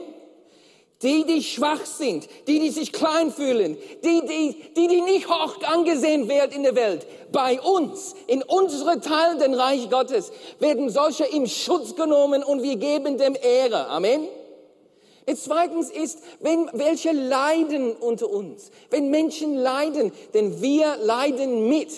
Die, 1.02 1.26
die 1.26 1.44
schwach 1.44 1.86
sind, 1.86 2.28
die, 2.48 2.60
die 2.60 2.70
sich 2.70 2.94
klein 2.94 3.30
fühlen, 3.32 3.78
die, 4.04 4.22
die, 4.26 4.74
die, 4.76 4.88
die 4.88 5.02
nicht 5.02 5.30
hoch 5.30 5.62
angesehen 5.64 6.30
werden 6.30 6.54
in 6.54 6.64
der 6.64 6.76
Welt. 6.76 7.06
Bei 7.34 7.60
uns, 7.60 8.16
in 8.28 8.42
unsere 8.44 9.02
Teil 9.02 9.38
des 9.38 9.58
Reich 9.58 9.90
Gottes, 9.90 10.32
werden 10.60 10.90
solche 10.90 11.26
im 11.26 11.48
Schutz 11.48 11.96
genommen 11.96 12.44
und 12.44 12.64
wir 12.64 12.78
geben 12.78 13.18
dem 13.18 13.36
Ehre. 13.36 13.88
Amen. 13.88 14.26
Und 15.28 15.38
zweitens 15.38 15.90
ist, 15.90 16.20
wenn 16.40 16.70
welche 16.72 17.12
leiden 17.12 17.94
unter 17.94 18.30
uns, 18.30 18.72
wenn 18.90 19.10
Menschen 19.10 19.58
leiden, 19.58 20.14
denn 20.34 20.62
wir 20.62 20.98
leiden 20.98 21.68
mit. 21.68 21.90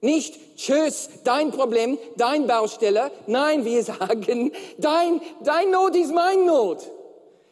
Nicht, 0.00 0.38
tschüss, 0.56 1.08
dein 1.24 1.50
Problem, 1.50 1.98
dein 2.16 2.46
Baustelle. 2.46 3.10
Nein, 3.26 3.64
wir 3.64 3.82
sagen, 3.84 4.52
dein, 4.76 5.20
dein 5.42 5.70
Not 5.70 5.96
ist 5.96 6.12
mein 6.12 6.44
Not. 6.44 6.78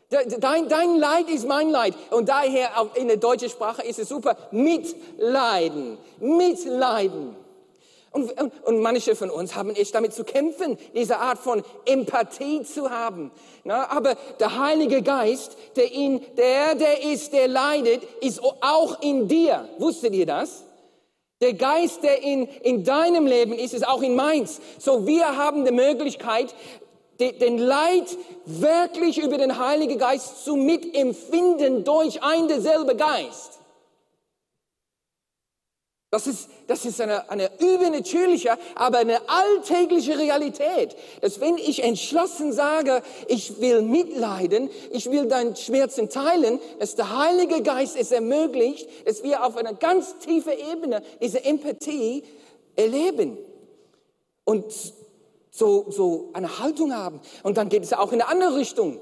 Dein, 0.09 0.69
dein 0.69 0.99
Leid 0.99 1.29
ist 1.29 1.49
mein 1.49 1.71
Leid. 1.71 1.95
Und 2.11 2.29
daher 2.29 2.71
in 2.95 3.09
der 3.09 3.17
deutschen 3.17 3.51
Sprache 3.51 3.83
ist 3.83 3.99
es 3.99 4.09
super, 4.09 4.37
mitleiden, 4.53 5.99
mitleiden. 6.21 7.35
Und, 8.13 8.41
und, 8.41 8.53
und 8.65 8.81
manche 8.81 9.15
von 9.15 9.31
uns 9.31 9.55
haben 9.55 9.71
echt 9.71 9.95
damit 9.95 10.15
zu 10.15 10.25
kämpfen, 10.25 10.79
diese 10.95 11.19
Art 11.19 11.39
von 11.39 11.63
Empathie 11.85 12.63
zu 12.63 12.89
haben. 12.91 13.31
Na, 13.65 13.91
aber 13.91 14.15
der 14.41 14.59
Heilige 14.59 15.03
Geist, 15.03 15.59
der, 15.77 15.93
in, 15.93 16.23
der, 16.37 16.77
der 16.77 17.03
ist, 17.03 17.35
der 17.35 17.49
leidet, 17.49 18.03
ist 18.23 18.41
auch 18.43 19.03
in 19.03 19.29
dir. 19.29 19.69
Wusstet 19.79 20.15
ihr 20.15 20.25
das? 20.25 20.65
Der 21.43 21.53
Geist, 21.53 22.03
der 22.03 22.23
in, 22.23 22.47
in 22.63 22.85
deinem 22.85 23.27
Leben 23.27 23.53
ist, 23.53 23.75
ist 23.75 23.87
auch 23.87 24.01
in 24.01 24.15
meins. 24.15 24.63
So, 24.79 25.07
wir 25.07 25.37
haben 25.37 25.67
die 25.67 25.73
Möglichkeit, 25.73 26.55
den 27.19 27.59
Leid 27.59 28.17
wirklich 28.45 29.19
über 29.19 29.39
den 29.39 29.59
Heiligen 29.59 29.99
Geist 29.99 30.45
zu 30.45 30.57
mitempfinden 30.57 31.85
durch 31.85 32.23
ein 32.23 32.49
derselbe 32.49 32.97
Geist. 32.97 33.57
Das 36.11 36.29
ist, 36.29 36.49
das 36.69 36.85
ist 36.85 37.01
eine, 37.01 37.29
eine 37.29 37.51
übernatürliche, 37.59 38.57
aber 38.77 38.99
eine 38.99 39.21
alltägliche 39.29 40.19
Realität. 40.19 40.97
Dass 41.21 41.41
wenn 41.41 41.59
ich 41.59 41.83
entschlossen 41.83 42.53
sage, 42.53 43.03
ich 43.27 43.61
will 43.61 43.83
mitleiden, 43.83 44.71
ich 44.93 45.11
will 45.11 45.27
deinen 45.27 45.57
Schmerzen 45.57 46.09
teilen, 46.09 46.61
dass 46.79 46.95
der 46.95 47.19
Heilige 47.19 47.61
Geist 47.61 47.97
es 47.97 48.13
ermöglicht, 48.13 48.89
dass 49.05 49.25
wir 49.25 49.45
auf 49.45 49.57
einer 49.57 49.75
ganz 49.75 50.17
tiefen 50.19 50.53
Ebene 50.73 51.03
diese 51.21 51.45
Empathie 51.45 52.23
erleben. 52.77 53.37
Und 54.45 54.65
so, 55.57 55.87
so 55.91 56.31
eine 56.33 56.59
Haltung 56.59 56.95
haben. 56.95 57.21
Und 57.43 57.57
dann 57.57 57.69
geht 57.69 57.83
es 57.83 57.93
auch 57.93 58.13
in 58.13 58.21
eine 58.21 58.31
andere 58.31 58.57
Richtung. 58.57 59.01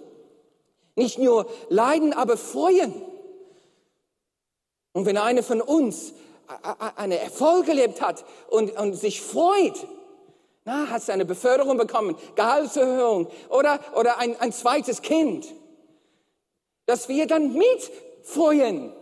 Nicht 0.96 1.18
nur 1.18 1.46
leiden, 1.68 2.12
aber 2.12 2.36
freuen. 2.36 2.94
Und 4.92 5.06
wenn 5.06 5.18
einer 5.18 5.42
von 5.42 5.60
uns 5.60 6.14
eine 6.96 7.18
Erfolg 7.18 7.66
gelebt 7.66 8.00
hat 8.00 8.24
und, 8.48 8.78
und 8.78 8.94
sich 8.94 9.20
freut, 9.20 9.86
na, 10.64 10.88
hast 10.90 11.10
eine 11.10 11.24
Beförderung 11.24 11.76
bekommen, 11.76 12.16
Gehaltserhöhung 12.36 13.28
oder, 13.50 13.80
oder 13.96 14.18
ein, 14.18 14.38
ein 14.40 14.52
zweites 14.52 15.02
Kind, 15.02 15.46
dass 16.86 17.08
wir 17.08 17.26
dann 17.26 17.54
mitfreuen, 17.54 18.92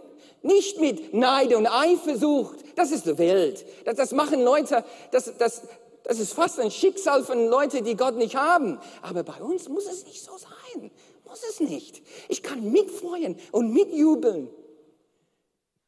nicht 0.43 0.81
mit 0.81 1.15
Neid 1.15 1.55
und 1.55 1.67
Eifersucht. 1.67 2.59
Das 2.77 2.91
ist 2.91 3.07
die 3.07 3.19
Welt. 3.19 3.65
Das, 3.85 3.97
das 3.97 4.13
machen 4.13 4.43
Leute, 4.43 4.85
das, 5.13 5.37
das, 5.39 5.63
das 6.05 6.19
ist 6.19 6.35
fast 6.35 6.59
ein 6.59 6.71
Schicksal 6.71 7.25
von 7.25 7.49
Leuten, 7.49 7.85
die 7.85 7.97
Gott 7.97 8.17
nicht 8.17 8.37
haben. 8.37 8.79
Aber 9.03 9.23
bei 9.23 9.41
uns 9.43 9.69
muss 9.69 9.87
es 9.87 10.05
nicht 10.05 10.23
so 10.23 10.33
sein. 10.37 10.91
Muss 11.25 11.43
es 11.49 11.61
nicht. 11.61 12.03
Ich 12.29 12.43
kann 12.43 12.73
mitfreuen 12.73 13.39
und 13.53 13.73
mitjubeln. 13.73 14.49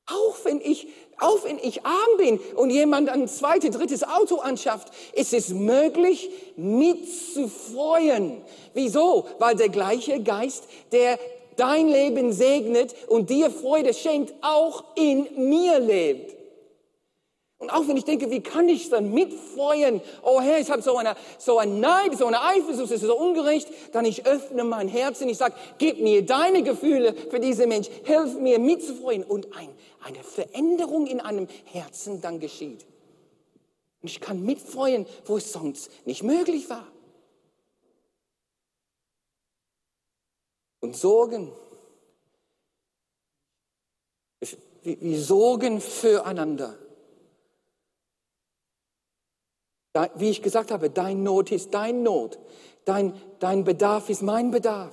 Auch 0.07 0.37
wenn 0.45 0.61
ich, 0.61 0.89
auch 1.19 1.45
wenn 1.45 1.59
ich 1.59 1.87
arm 1.87 2.17
bin 2.19 2.39
und 2.57 2.71
jemand 2.71 3.09
ein 3.09 3.27
zweites, 3.27 3.71
drittes 3.71 4.05
Auto 4.05 4.37
anschafft, 4.37 4.89
ist 5.15 5.33
es 5.33 5.49
möglich, 5.49 6.31
mitzufreuen. 6.57 8.43
Wieso? 8.75 9.27
Weil 9.39 9.57
der 9.57 9.71
gleiche 9.71 10.23
Geist, 10.23 10.65
der 10.93 11.19
dein 11.57 11.89
Leben 11.89 12.33
segnet 12.33 12.95
und 13.09 13.31
dir 13.31 13.51
Freude 13.51 13.95
schenkt, 13.95 14.35
auch 14.43 14.85
in 14.95 15.27
mir 15.49 15.79
lebt. 15.79 16.34
Und 17.65 17.71
auch 17.71 17.89
wenn 17.89 17.97
ich 17.97 18.05
denke, 18.05 18.31
wie 18.31 18.43
kann 18.43 18.69
ich 18.69 18.91
dann 18.91 19.11
mitfreuen? 19.11 20.03
Oh 20.23 20.39
Herr, 20.39 20.61
ich 20.61 20.71
habe 20.71 20.83
so 20.83 20.99
eine, 20.99 21.17
so 21.39 21.57
ein 21.57 21.81
Neid, 21.81 22.15
so 22.15 22.27
eine 22.27 22.43
Eifersucht, 22.43 22.91
es 22.91 23.01
ist 23.01 23.07
so 23.07 23.17
ungerecht. 23.17 23.69
Dann 23.93 24.05
ich 24.05 24.27
öffne 24.27 24.65
mein 24.65 24.87
Herz 24.87 25.23
und 25.23 25.31
ich 25.31 25.39
sage, 25.39 25.55
gib 25.79 25.99
mir 25.99 26.27
deine 26.27 26.63
Gefühle 26.63 27.15
für 27.15 27.41
diese 27.41 27.67
Mensch. 27.67 27.89
Hilf 28.05 28.35
mir 28.35 28.59
mitzufreuen. 28.59 29.25
Und 29.25 29.57
ein, 29.57 29.71
eine 30.03 30.23
Veränderung 30.23 31.07
in 31.07 31.21
einem 31.21 31.49
Herzen 31.65 32.21
dann 32.21 32.39
geschieht. 32.39 32.85
Und 34.03 34.11
ich 34.11 34.21
kann 34.21 34.45
mitfreuen, 34.45 35.07
wo 35.25 35.39
es 35.39 35.51
sonst 35.51 35.91
nicht 36.05 36.23
möglich 36.23 36.69
war. 36.69 36.87
Und 40.81 40.95
Sorgen. 40.95 41.51
Wir 44.83 45.19
sorgen 45.19 45.81
füreinander. 45.81 46.77
Wie 50.17 50.31
ich 50.31 50.43
gesagt 50.43 50.73
habe, 50.73 50.91
dein 50.91 51.23
Not 51.23 51.53
ist 51.53 51.73
dein 51.73 52.03
Not. 52.03 52.39
Dein, 52.85 53.15
dein 53.39 53.65
Bedarf 53.65 54.11
ist 54.11 54.23
mein 54.23 54.51
Bedarf. 54.51 54.93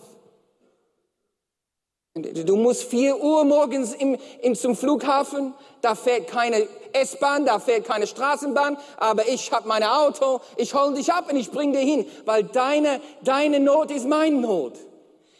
Du 2.13 2.57
musst 2.57 2.83
vier 2.83 3.23
Uhr 3.23 3.45
morgens 3.45 3.93
im, 3.93 4.17
im, 4.41 4.53
zum 4.53 4.75
Flughafen, 4.75 5.53
da 5.81 5.95
fährt 5.95 6.27
keine 6.27 6.67
S-Bahn, 6.91 7.45
da 7.45 7.57
fährt 7.57 7.85
keine 7.85 8.05
Straßenbahn, 8.05 8.77
aber 8.97 9.29
ich 9.29 9.49
habe 9.53 9.65
mein 9.67 9.83
Auto, 9.83 10.41
ich 10.57 10.73
hole 10.73 10.93
dich 10.93 11.13
ab 11.13 11.31
und 11.31 11.37
ich 11.37 11.51
bringe 11.51 11.77
dich 11.77 11.89
hin, 11.89 12.05
weil 12.25 12.43
deine, 12.43 12.99
deine 13.23 13.61
Not 13.61 13.91
ist 13.91 14.07
meine 14.07 14.35
Not. 14.35 14.73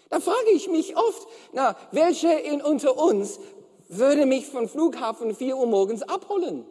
Da 0.10 0.21
frage 0.21 0.50
ich 0.56 0.69
mich 0.69 0.95
oft, 0.95 1.28
na, 1.52 1.76
welche 1.91 2.32
in, 2.32 2.62
unter 2.62 2.97
uns 2.97 3.39
würde 3.89 4.26
mich 4.26 4.47
vom 4.47 4.69
Flughafen 4.69 5.36
vier 5.36 5.58
Uhr 5.58 5.67
morgens 5.67 6.04
abholen? 6.04 6.65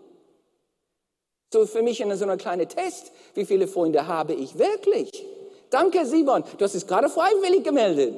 So 1.52 1.66
für 1.66 1.82
mich 1.82 2.02
eine, 2.02 2.16
so 2.16 2.24
eine 2.24 2.36
kleine 2.36 2.68
Test, 2.68 3.12
wie 3.34 3.44
viele 3.44 3.66
Freunde 3.66 4.06
habe 4.06 4.34
ich 4.34 4.58
wirklich? 4.58 5.24
Danke, 5.68 6.06
Simon, 6.06 6.44
du 6.58 6.64
hast 6.64 6.74
es 6.74 6.86
gerade 6.86 7.08
freiwillig 7.08 7.64
gemeldet. 7.64 8.14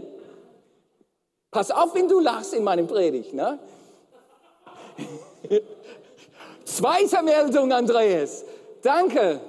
Pass 1.50 1.70
auf, 1.70 1.94
wenn 1.94 2.08
du 2.08 2.20
lachst 2.20 2.54
in 2.54 2.64
meinem 2.64 2.86
Predigt. 2.86 3.32
Ne? 3.34 3.58
Zweite 6.64 7.22
Meldung, 7.22 7.72
Andreas. 7.72 8.44
Danke. 8.82 9.40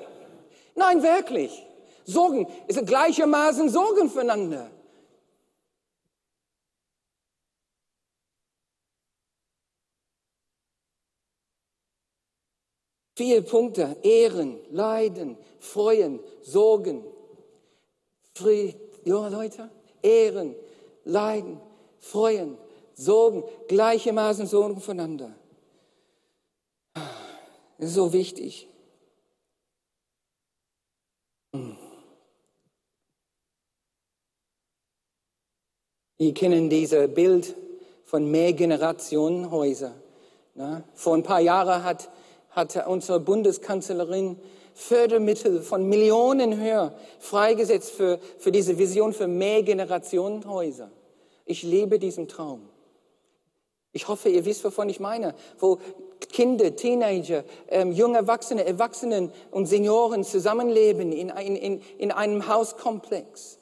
Nein, 0.75 1.01
wirklich. 1.01 1.65
Sorgen 2.05 2.47
ist 2.67 2.85
gleichermaßen 2.85 3.69
Sorgen 3.69 4.09
füreinander. 4.09 4.69
Vier 13.15 13.41
Punkte. 13.41 13.97
Ehren, 14.03 14.59
Leiden, 14.71 15.37
Freuen, 15.59 16.19
Sorgen. 16.41 17.03
Fried, 18.33 18.75
ja, 19.05 19.27
Leute. 19.27 19.69
Ehren, 20.01 20.55
Leiden, 21.05 21.59
freuen, 21.99 22.57
sorgen, 22.93 23.43
gleichermaßen 23.67 24.47
sorgen 24.47 24.79
voneinander. 24.79 25.35
Das 26.93 27.89
ist 27.89 27.95
so 27.95 28.13
wichtig. 28.13 28.67
Wir 36.17 36.33
kennen 36.33 36.69
dieses 36.69 37.13
Bild 37.13 37.55
von 38.05 38.29
Mehrgenerationenhäusern. 38.29 39.95
Vor 40.93 41.15
ein 41.15 41.23
paar 41.23 41.41
Jahren 41.41 41.83
hat, 41.83 42.09
hat 42.53 42.87
unsere 42.87 43.19
Bundeskanzlerin 43.19 44.37
Fördermittel 44.73 45.61
von 45.61 45.87
Millionen 45.87 46.59
höher 46.59 46.93
freigesetzt 47.19 47.91
für, 47.91 48.19
für 48.39 48.51
diese 48.51 48.77
Vision 48.77 49.13
für 49.13 49.27
Mehrgenerationenhäuser. 49.27 50.89
Ich 51.45 51.63
lebe 51.63 51.99
diesen 51.99 52.27
Traum. 52.27 52.69
Ich 53.91 54.07
hoffe, 54.07 54.29
ihr 54.29 54.45
wisst, 54.45 54.63
wovon 54.63 54.89
ich 54.89 54.99
meine, 54.99 55.35
wo 55.59 55.77
Kinder, 56.31 56.75
Teenager, 56.75 57.43
ähm, 57.69 57.91
junge 57.91 58.17
Erwachsene, 58.17 58.65
Erwachsenen 58.65 59.31
und 59.51 59.67
Senioren 59.67 60.23
zusammenleben 60.23 61.11
in, 61.11 61.29
in, 61.29 61.81
in 61.99 62.11
einem 62.11 62.47
Hauskomplex. 62.47 63.59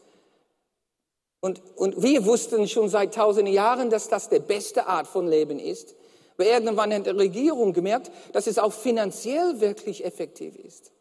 Und, 1.41 1.61
und 1.75 2.01
wir 2.01 2.25
wussten 2.25 2.67
schon 2.67 2.87
seit 2.87 3.15
tausenden 3.15 3.53
Jahren, 3.53 3.89
dass 3.89 4.07
das 4.07 4.29
die 4.29 4.39
beste 4.39 4.87
Art 4.87 5.07
von 5.07 5.27
Leben 5.27 5.59
ist. 5.59 5.95
Aber 6.41 6.49
irgendwann 6.49 6.91
hat 6.91 7.05
die 7.05 7.11
Regierung 7.11 7.71
gemerkt, 7.71 8.09
dass 8.33 8.47
es 8.47 8.57
auch 8.57 8.73
finanziell 8.73 9.61
wirklich 9.61 10.03
effektiv 10.03 10.55
ist. 10.55 10.91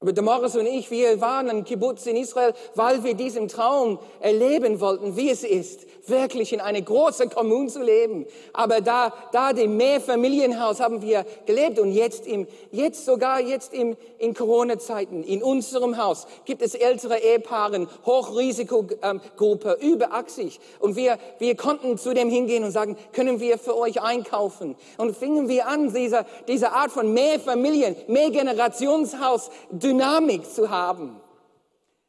Aber 0.00 0.14
Damaris 0.14 0.56
und 0.56 0.64
ich, 0.64 0.90
wir 0.90 1.20
waren 1.20 1.50
ein 1.50 1.64
Kibbutz 1.64 2.06
in 2.06 2.16
Israel, 2.16 2.54
weil 2.74 3.04
wir 3.04 3.12
diesen 3.12 3.48
Traum 3.48 3.98
erleben 4.20 4.80
wollten, 4.80 5.18
wie 5.18 5.28
es 5.28 5.44
ist, 5.44 5.86
wirklich 6.08 6.52
in 6.52 6.60
eine 6.60 6.82
große 6.82 7.28
Kommune 7.28 7.68
zu 7.68 7.82
leben. 7.82 8.26
Aber 8.52 8.80
da, 8.80 9.12
da 9.32 9.52
dem 9.52 9.76
Mehrfamilienhaus 9.76 10.80
haben 10.80 11.02
wir 11.02 11.24
gelebt 11.46 11.78
und 11.78 11.92
jetzt 11.92 12.26
im, 12.26 12.46
jetzt 12.70 13.04
sogar 13.04 13.40
jetzt 13.40 13.74
im, 13.74 13.96
in 14.18 14.34
Corona-Zeiten, 14.34 15.22
in 15.22 15.42
unserem 15.42 15.96
Haus 15.96 16.26
gibt 16.44 16.62
es 16.62 16.74
ältere 16.74 17.18
Ehepaare, 17.18 17.86
Hochrisikogruppe, 18.04 19.78
über 19.80 20.12
80. 20.12 20.60
Und 20.80 20.96
wir, 20.96 21.18
wir 21.38 21.56
konnten 21.56 21.98
zu 21.98 22.14
dem 22.14 22.28
hingehen 22.28 22.64
und 22.64 22.70
sagen, 22.70 22.96
können 23.12 23.40
wir 23.40 23.58
für 23.58 23.76
euch 23.76 24.00
einkaufen? 24.00 24.76
Und 24.98 25.16
fingen 25.16 25.48
wir 25.48 25.68
an, 25.68 25.92
diese, 25.92 26.26
diese 26.48 26.72
Art 26.72 26.92
von 26.92 27.12
Mehrfamilien, 27.12 27.96
Mehrgenerationshaus, 28.06 29.50
Dynamik 29.70 30.50
zu 30.50 30.70
haben. 30.70 31.20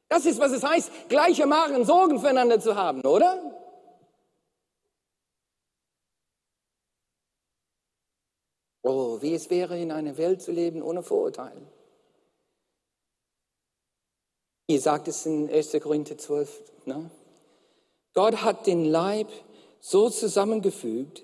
Das 0.07 0.25
ist, 0.25 0.39
was 0.39 0.51
es 0.51 0.63
heißt, 0.63 0.91
gleichermaßen 1.09 1.83
Sorgen 1.83 2.19
füreinander 2.19 2.59
zu 2.59 2.75
haben, 2.75 3.01
oder? 3.01 3.39
Oh, 8.87 9.19
wie 9.19 9.33
es 9.33 9.49
wäre, 9.49 9.79
in 9.79 9.91
einer 9.91 10.15
Welt 10.17 10.43
zu 10.43 10.51
leben 10.51 10.83
ohne 10.83 11.01
Vorurteile. 11.01 11.59
Ihr 14.67 14.79
sagt 14.79 15.07
es 15.07 15.25
in 15.25 15.49
1. 15.49 15.71
Korinther 15.81 16.19
12. 16.19 16.61
Ne? 16.85 17.09
Gott 18.13 18.43
hat 18.43 18.67
den 18.67 18.85
Leib 18.85 19.31
so 19.79 20.11
zusammengefügt, 20.11 21.23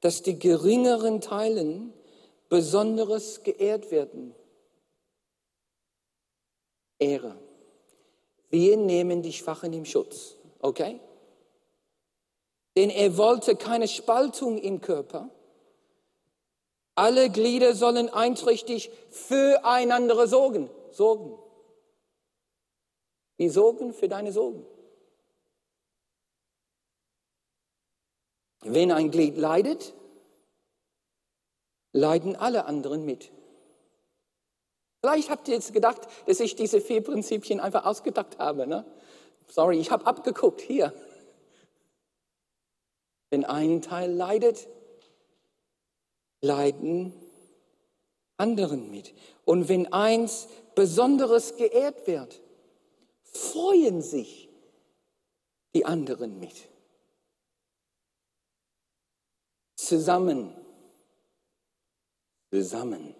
dass 0.00 0.22
die 0.22 0.38
geringeren 0.38 1.20
Teilen 1.20 1.92
besonderes 2.48 3.42
geehrt 3.42 3.90
werden. 3.90 4.34
Ehre. 6.98 7.38
Wir 8.48 8.78
nehmen 8.78 9.20
die 9.20 9.34
Schwachen 9.34 9.74
im 9.74 9.84
Schutz, 9.84 10.36
okay? 10.60 11.00
Denn 12.78 12.88
er 12.88 13.18
wollte 13.18 13.56
keine 13.56 13.88
Spaltung 13.88 14.56
im 14.56 14.80
Körper. 14.80 15.28
Alle 16.98 17.30
Glieder 17.30 17.76
sollen 17.76 18.08
einträchtig 18.08 18.90
füreinander 19.10 20.26
sorgen. 20.26 20.68
Sorgen. 20.90 21.38
Wir 23.36 23.52
sorgen 23.52 23.94
für 23.94 24.08
deine 24.08 24.32
Sorgen. 24.32 24.66
Wenn 28.62 28.90
ein 28.90 29.12
Glied 29.12 29.36
leidet, 29.36 29.94
leiden 31.92 32.34
alle 32.34 32.64
anderen 32.64 33.04
mit. 33.04 33.30
Vielleicht 35.00 35.30
habt 35.30 35.46
ihr 35.46 35.54
jetzt 35.54 35.72
gedacht, 35.72 36.00
dass 36.26 36.40
ich 36.40 36.56
diese 36.56 36.80
vier 36.80 37.04
Prinzipien 37.04 37.60
einfach 37.60 37.84
ausgedacht 37.86 38.40
habe. 38.40 38.66
Ne? 38.66 38.84
Sorry, 39.46 39.78
ich 39.78 39.92
habe 39.92 40.04
abgeguckt 40.04 40.60
hier. 40.60 40.92
Wenn 43.30 43.44
ein 43.44 43.82
Teil 43.82 44.10
leidet, 44.10 44.66
leiden 46.40 47.12
anderen 48.36 48.90
mit. 48.90 49.14
Und 49.44 49.68
wenn 49.68 49.92
eins 49.92 50.48
Besonderes 50.74 51.56
geehrt 51.56 52.06
wird, 52.06 52.40
freuen 53.22 54.00
sich 54.00 54.48
die 55.74 55.84
anderen 55.84 56.38
mit. 56.38 56.68
Zusammen, 59.76 60.54
zusammen 62.50 63.14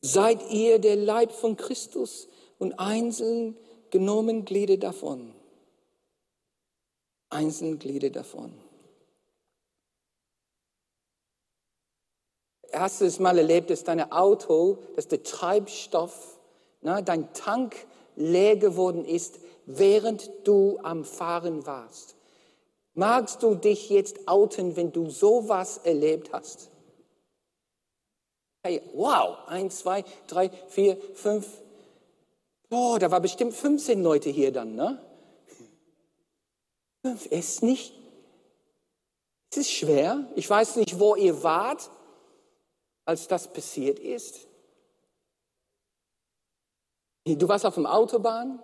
seid 0.00 0.50
ihr 0.50 0.78
der 0.78 0.96
Leib 0.96 1.32
von 1.32 1.56
Christus 1.56 2.28
und 2.58 2.78
einzeln 2.78 3.56
genommen 3.90 4.44
Glieder 4.44 4.76
davon. 4.76 5.34
Einzeln 7.30 7.78
Glieder 7.78 8.10
davon. 8.10 8.63
Hast 12.74 13.00
du 13.00 13.04
es 13.04 13.20
mal 13.20 13.38
erlebt, 13.38 13.70
dass 13.70 13.84
dein 13.84 14.10
Auto, 14.10 14.78
dass 14.96 15.06
der 15.06 15.22
Treibstoff, 15.22 16.38
na, 16.80 17.02
dein 17.02 17.32
Tank 17.32 17.76
leer 18.16 18.56
geworden 18.56 19.04
ist, 19.04 19.38
während 19.66 20.30
du 20.44 20.78
am 20.82 21.04
Fahren 21.04 21.66
warst? 21.66 22.16
Magst 22.94 23.42
du 23.42 23.54
dich 23.54 23.90
jetzt 23.90 24.28
outen, 24.28 24.76
wenn 24.76 24.92
du 24.92 25.08
sowas 25.08 25.78
erlebt 25.78 26.32
hast? 26.32 26.70
Hey, 28.62 28.82
wow, 28.94 29.36
eins, 29.46 29.80
zwei, 29.80 30.04
drei, 30.26 30.50
vier, 30.68 30.96
fünf. 31.14 31.46
Boah, 32.70 32.98
da 32.98 33.10
war 33.10 33.20
bestimmt 33.20 33.54
15 33.54 34.02
Leute 34.02 34.30
hier 34.30 34.52
dann, 34.52 34.74
ne? 34.74 34.98
Fünf 37.02 37.26
ist 37.26 37.62
nicht. 37.62 37.92
Es 39.50 39.58
ist 39.58 39.70
schwer. 39.70 40.26
Ich 40.34 40.48
weiß 40.48 40.76
nicht, 40.76 40.98
wo 40.98 41.14
ihr 41.14 41.42
wart, 41.42 41.90
als 43.04 43.28
das 43.28 43.52
passiert 43.52 43.98
ist. 43.98 44.46
Du 47.26 47.48
warst 47.48 47.64
auf 47.64 47.74
dem 47.74 47.86
Autobahn, 47.86 48.62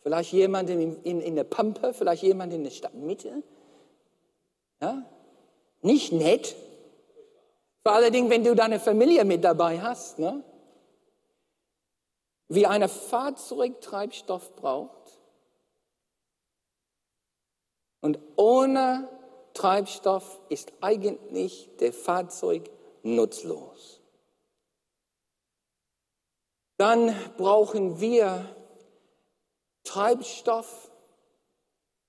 vielleicht 0.00 0.32
jemand 0.32 0.70
in, 0.70 1.02
in, 1.02 1.20
in 1.20 1.36
der 1.36 1.44
Pampe, 1.44 1.94
vielleicht 1.94 2.22
jemand 2.22 2.52
in 2.52 2.64
der 2.64 2.70
Stadtmitte. 2.70 3.42
Ja? 4.80 5.04
Nicht 5.82 6.12
nett, 6.12 6.56
vor 7.82 8.10
Dingen, 8.10 8.30
wenn 8.30 8.44
du 8.44 8.54
deine 8.54 8.80
Familie 8.80 9.24
mit 9.24 9.44
dabei 9.44 9.80
hast, 9.80 10.18
ne? 10.18 10.42
wie 12.48 12.66
ein 12.66 12.88
Fahrzeug 12.88 13.80
Treibstoff 13.80 14.56
braucht, 14.56 15.04
Und 18.04 18.18
ohne 18.36 19.08
Treibstoff 19.54 20.38
ist 20.50 20.74
eigentlich 20.82 21.70
der 21.80 21.90
Fahrzeug 21.90 22.68
nutzlos. 23.04 24.00
Dann 26.76 27.14
brauchen 27.36 28.00
wir 28.00 28.44
Treibstoff, 29.84 30.90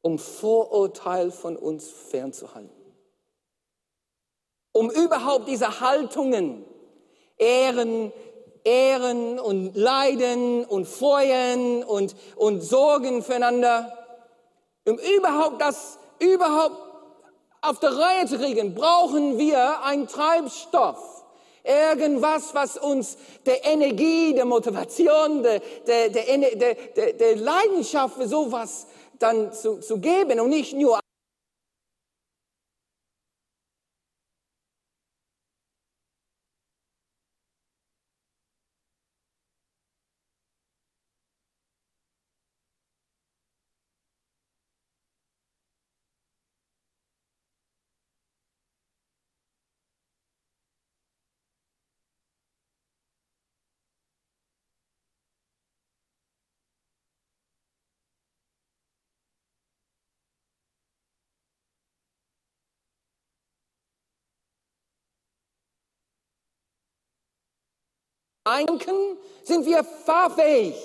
um 0.02 0.18
Vorurteil 0.18 1.32
von 1.32 1.58
uns 1.58 1.90
fernzuhalten. 1.90 2.72
Um 4.72 4.90
überhaupt 4.90 5.48
diese 5.48 5.80
Haltungen, 5.80 6.66
Ehren, 7.38 8.12
Ehren 8.64 9.40
und 9.40 9.76
Leiden 9.76 10.66
und 10.66 10.86
Feuern 10.86 11.84
und, 11.84 12.16
und 12.36 12.62
Sorgen 12.62 13.24
füreinander, 13.24 13.96
um 14.88 14.98
überhaupt 14.98 15.62
das 15.62 16.00
überhaupt 16.20 16.85
auf 17.70 17.80
der 17.80 17.98
Reihe 17.98 18.26
zu 18.26 18.38
kriegen, 18.38 18.76
brauchen 18.76 19.38
wir 19.38 19.84
einen 19.84 20.08
Treibstoff. 20.08 21.24
Irgendwas, 21.64 22.54
was 22.54 22.78
uns 22.78 23.18
der 23.46 23.66
Energie, 23.66 24.34
der 24.34 24.46
Motivation, 24.46 25.42
der, 25.42 25.62
der, 25.88 26.10
der, 26.10 26.76
der, 26.96 27.14
der 27.14 27.36
Leidenschaft 27.38 28.16
für 28.16 28.28
sowas 28.28 28.86
dann 29.18 29.52
zu, 29.52 29.80
zu 29.80 29.98
geben 29.98 30.40
und 30.40 30.50
nicht 30.50 30.74
nur 30.74 31.00
Denken 68.48 69.18
sind 69.44 69.66
wir 69.66 69.84
fahrfähig. 69.84 70.76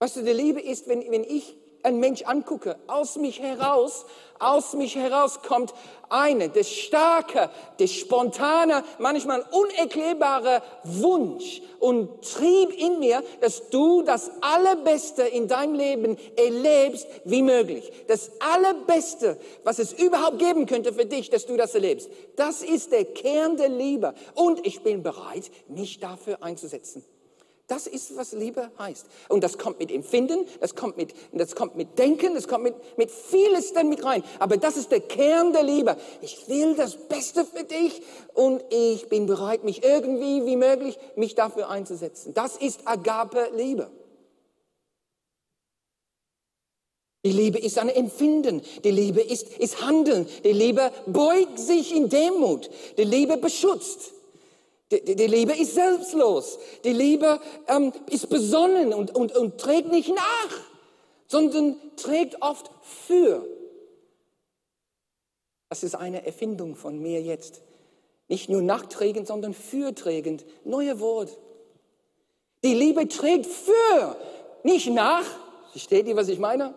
Was 0.00 0.14
du, 0.14 0.22
die 0.22 0.32
Liebe 0.32 0.60
ist, 0.60 0.86
wenn, 0.86 1.10
wenn 1.10 1.24
ich 1.24 1.56
einen 1.82 2.00
Mensch 2.00 2.22
angucke, 2.22 2.76
aus 2.86 3.16
mich 3.16 3.40
heraus, 3.40 4.04
aus 4.38 4.74
mich 4.74 4.96
heraus 4.96 5.40
kommt 5.42 5.74
eine, 6.08 6.48
der 6.48 6.64
starke, 6.64 7.50
der 7.78 7.86
spontane, 7.86 8.84
manchmal 8.98 9.44
unerklärbare 9.50 10.62
Wunsch 10.84 11.60
und 11.80 12.22
Trieb 12.22 12.72
in 12.72 12.98
mir, 12.98 13.22
dass 13.40 13.68
du 13.70 14.02
das 14.02 14.30
Allerbeste 14.40 15.22
in 15.22 15.48
deinem 15.48 15.74
Leben 15.74 16.16
erlebst 16.36 17.06
wie 17.24 17.42
möglich. 17.42 17.90
Das 18.06 18.30
Allerbeste, 18.40 19.38
was 19.64 19.78
es 19.78 19.92
überhaupt 19.92 20.38
geben 20.38 20.66
könnte 20.66 20.92
für 20.92 21.06
dich, 21.06 21.30
dass 21.30 21.46
du 21.46 21.56
das 21.56 21.74
erlebst. 21.74 22.08
Das 22.36 22.62
ist 22.62 22.92
der 22.92 23.04
Kern 23.04 23.56
der 23.56 23.68
Liebe. 23.68 24.14
Und 24.34 24.66
ich 24.66 24.82
bin 24.82 25.02
bereit, 25.02 25.50
mich 25.68 26.00
dafür 26.00 26.42
einzusetzen. 26.42 27.04
Das 27.68 27.86
ist, 27.86 28.16
was 28.16 28.32
Liebe 28.32 28.70
heißt. 28.78 29.06
Und 29.28 29.44
das 29.44 29.58
kommt 29.58 29.78
mit 29.78 29.92
Empfinden, 29.92 30.46
das 30.58 30.74
kommt 30.74 30.96
mit, 30.96 31.12
das 31.32 31.54
kommt 31.54 31.76
mit 31.76 31.98
Denken, 31.98 32.34
das 32.34 32.48
kommt 32.48 32.64
mit, 32.64 32.74
mit 32.96 33.10
vieles 33.10 33.74
dann 33.74 33.90
mit 33.90 34.02
rein. 34.06 34.24
Aber 34.38 34.56
das 34.56 34.78
ist 34.78 34.90
der 34.90 35.02
Kern 35.02 35.52
der 35.52 35.64
Liebe. 35.64 35.98
Ich 36.22 36.48
will 36.48 36.74
das 36.74 36.96
Beste 36.96 37.44
für 37.44 37.64
dich 37.64 38.00
und 38.32 38.64
ich 38.70 39.10
bin 39.10 39.26
bereit, 39.26 39.64
mich 39.64 39.84
irgendwie 39.84 40.46
wie 40.46 40.56
möglich, 40.56 40.98
mich 41.14 41.34
dafür 41.34 41.68
einzusetzen. 41.68 42.32
Das 42.32 42.56
ist 42.56 42.88
Agape 42.88 43.50
Liebe. 43.54 43.90
Die 47.22 47.32
Liebe 47.32 47.58
ist 47.58 47.76
ein 47.76 47.90
Empfinden. 47.90 48.62
Die 48.82 48.90
Liebe 48.90 49.20
ist, 49.20 49.46
ist 49.58 49.82
Handeln. 49.82 50.26
Die 50.42 50.52
Liebe 50.52 50.90
beugt 51.04 51.58
sich 51.58 51.94
in 51.94 52.08
Demut. 52.08 52.70
Die 52.96 53.04
Liebe 53.04 53.36
beschützt. 53.36 54.14
Die, 54.90 55.16
die, 55.16 55.26
Liebe 55.26 55.52
ist 55.52 55.74
selbstlos. 55.74 56.58
Die 56.84 56.92
Liebe 56.92 57.40
ähm, 57.66 57.92
ist 58.10 58.30
besonnen 58.30 58.94
und, 58.94 59.14
und, 59.14 59.36
und 59.36 59.58
trägt 59.58 59.90
nicht 59.90 60.08
nach, 60.08 60.60
sondern 61.26 61.76
trägt 61.96 62.40
oft 62.40 62.70
für. 62.82 63.46
Das 65.68 65.82
ist 65.82 65.94
eine 65.94 66.24
Erfindung 66.24 66.74
von 66.74 66.98
mir 66.98 67.20
jetzt. 67.20 67.60
Nicht 68.28 68.48
nur 68.48 68.62
nachträgend, 68.62 69.26
sondern 69.26 69.52
fürträgend. 69.52 70.46
Neue 70.64 71.00
Wort. 71.00 71.36
Die 72.64 72.74
Liebe 72.74 73.08
trägt 73.08 73.46
für, 73.46 74.16
nicht 74.62 74.88
nach. 74.90 75.24
Versteht 75.70 76.06
ihr, 76.08 76.16
was 76.16 76.28
ich 76.28 76.38
meine? 76.38 76.74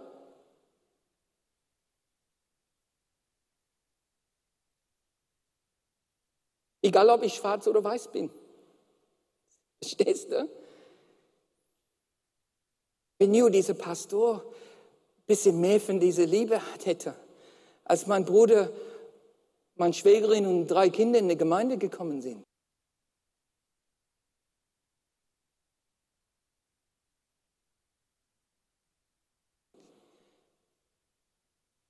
Egal, 6.82 7.10
ob 7.10 7.24
ich 7.24 7.36
schwarz 7.36 7.68
oder 7.68 7.84
weiß 7.84 8.12
bin. 8.12 8.32
Verstehst 9.82 10.32
du? 10.32 10.50
Wenn 13.20 13.32
nur 13.32 13.52
dieser 13.52 13.76
Pastor 13.76 14.44
ein 14.44 15.26
bisschen 15.28 15.62
mehr 15.62 15.80
von 15.80 16.00
dieser 16.00 16.26
Liebe 16.26 16.60
hätte, 16.84 17.16
als 17.84 18.08
mein 18.08 18.26
Bruder, 18.26 18.72
meine 19.76 19.94
Schwägerin 19.94 20.48
und 20.48 20.68
drei 20.68 20.90
Kinder 20.90 21.20
in 21.20 21.30
die 21.30 21.38
Gemeinde 21.38 21.78
gekommen 21.78 22.22
sind. 22.22 22.44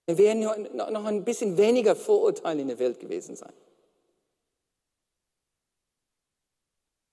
Wir 0.07 0.17
wären 0.17 0.75
noch 0.75 1.05
ein 1.05 1.23
bisschen 1.23 1.55
weniger 1.55 1.95
Vorurteile 1.95 2.61
in 2.61 2.67
der 2.67 2.79
Welt 2.79 2.99
gewesen 2.99 3.37
sein. 3.37 3.53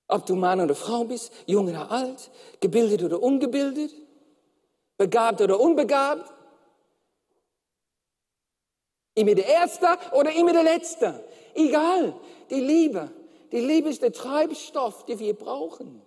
Ob 0.09 0.25
du 0.25 0.35
Mann 0.35 0.61
oder 0.61 0.75
Frau 0.75 1.05
bist, 1.05 1.33
jung 1.47 1.69
oder 1.69 1.91
alt, 1.91 2.31
gebildet 2.61 3.03
oder 3.03 3.23
ungebildet, 3.23 3.93
begabt 4.97 5.41
oder 5.41 5.61
unbegabt, 5.61 6.33
immer 9.15 9.35
der 9.35 9.47
Erste 9.47 9.99
oder 10.13 10.33
immer 10.33 10.53
der 10.53 10.63
Letzte. 10.63 11.25
Egal, 11.55 12.19
die 12.51 12.61
Liebe. 12.61 13.11
Die 13.53 13.61
Liebe 13.61 13.91
ist 13.91 14.03
der 14.03 14.13
Treibstoff, 14.13 15.05
den 15.05 15.19
wir 15.19 15.35
brauchen. 15.35 16.03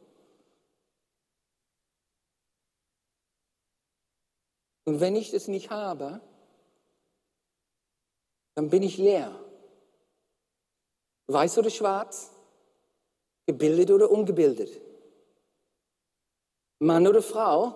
Und 4.86 5.00
wenn 5.00 5.16
ich 5.16 5.32
das 5.32 5.48
nicht 5.48 5.70
habe, 5.70 6.22
dann 8.56 8.70
bin 8.70 8.84
ich 8.84 8.98
leer. 8.98 9.34
Weiß 11.28 11.58
oder 11.58 11.70
schwarz? 11.70 12.32
Gebildet 13.46 13.92
oder 13.92 14.10
ungebildet? 14.10 14.82
Mann 16.80 17.08
oder 17.08 17.22
Frau? 17.22 17.76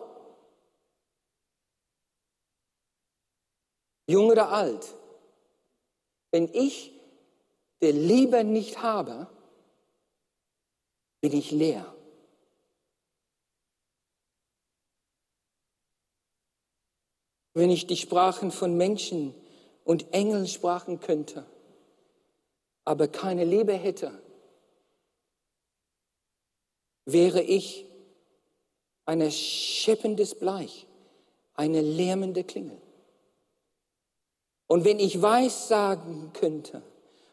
Jung 4.08 4.28
oder 4.28 4.50
alt? 4.50 4.96
Wenn 6.32 6.54
ich 6.54 6.92
der 7.82 7.94
Liebe 7.94 8.44
nicht 8.44 8.82
habe, 8.82 9.28
bin 11.22 11.34
ich 11.34 11.52
leer. 11.52 11.92
Wenn 17.54 17.70
ich 17.70 17.88
die 17.88 17.96
Sprachen 17.96 18.52
von 18.52 18.76
Menschen 18.76 19.34
und 19.86 20.14
Engeln 20.14 20.48
sprachen 20.48 21.00
könnte, 21.00 21.46
aber 22.84 23.08
keine 23.08 23.46
Liebe 23.46 23.74
hätte, 23.74 24.22
wäre 27.06 27.42
ich 27.42 27.86
ein 29.06 29.32
scheppendes 29.32 30.36
Bleich, 30.36 30.88
eine 31.56 31.82
lärmende 31.82 32.44
Klingel. 32.44 32.78
Und 34.68 34.84
wenn 34.84 35.00
ich 35.00 35.22
weiß 35.22 35.68
sagen 35.68 36.32
könnte 36.34 36.82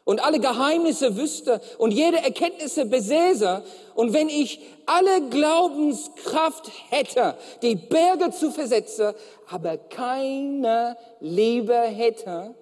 und 0.05 0.23
alle 0.23 0.39
Geheimnisse 0.39 1.17
wüsste 1.17 1.61
und 1.79 1.91
jede 1.91 2.17
Erkenntnisse 2.17 2.85
besäße 2.85 3.63
und 3.95 4.13
wenn 4.13 4.29
ich 4.29 4.59
alle 4.85 5.29
Glaubenskraft 5.29 6.69
hätte, 6.89 7.35
die 7.63 7.75
Berge 7.75 8.29
zu 8.31 8.51
versetzen, 8.51 9.13
aber 9.49 9.77
keine 9.77 10.95
Liebe 11.19 11.75
hätte, 11.75 12.53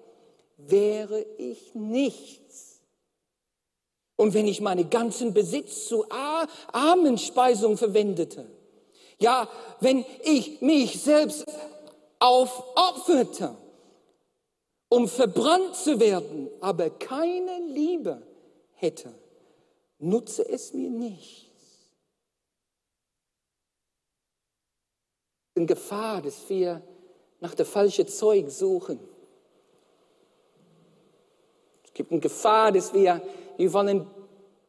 wäre 0.58 1.26
ich 1.38 1.76
nicht 1.76 2.42
und 4.22 4.36
wenn 4.36 4.46
ich 4.46 4.62
meinen 4.62 4.88
ganzen 4.92 5.34
Besitz 5.34 5.88
zu 5.88 6.06
Armenspeisung 6.72 7.76
verwendete, 7.76 8.46
Ja, 9.18 9.50
wenn 9.80 10.06
ich 10.24 10.62
mich 10.62 11.02
selbst 11.02 11.46
aufopferte, 12.20 13.56
um 14.90 15.08
verbrannt 15.08 15.76
zu 15.76 16.00
werden, 16.00 16.50
aber 16.60 16.92
keine 16.92 17.62
Liebe 17.68 18.22
hätte, 18.74 19.12
nutze 19.98 20.48
es 20.48 20.72
mir 20.74 20.92
nichts. 20.92 21.92
In 25.56 25.66
Gefahr, 25.66 26.22
dass 26.22 26.48
wir 26.48 26.84
nach 27.40 27.56
der 27.56 27.66
falschen 27.66 28.08
Zeug 28.08 28.52
suchen. 28.52 29.00
Es 31.84 31.94
gibt 31.94 32.12
eine 32.12 32.22
Gefahr, 32.22 32.72
dass 32.72 32.94
wir, 32.94 33.22
wir 33.58 33.74
wollen 33.74 34.08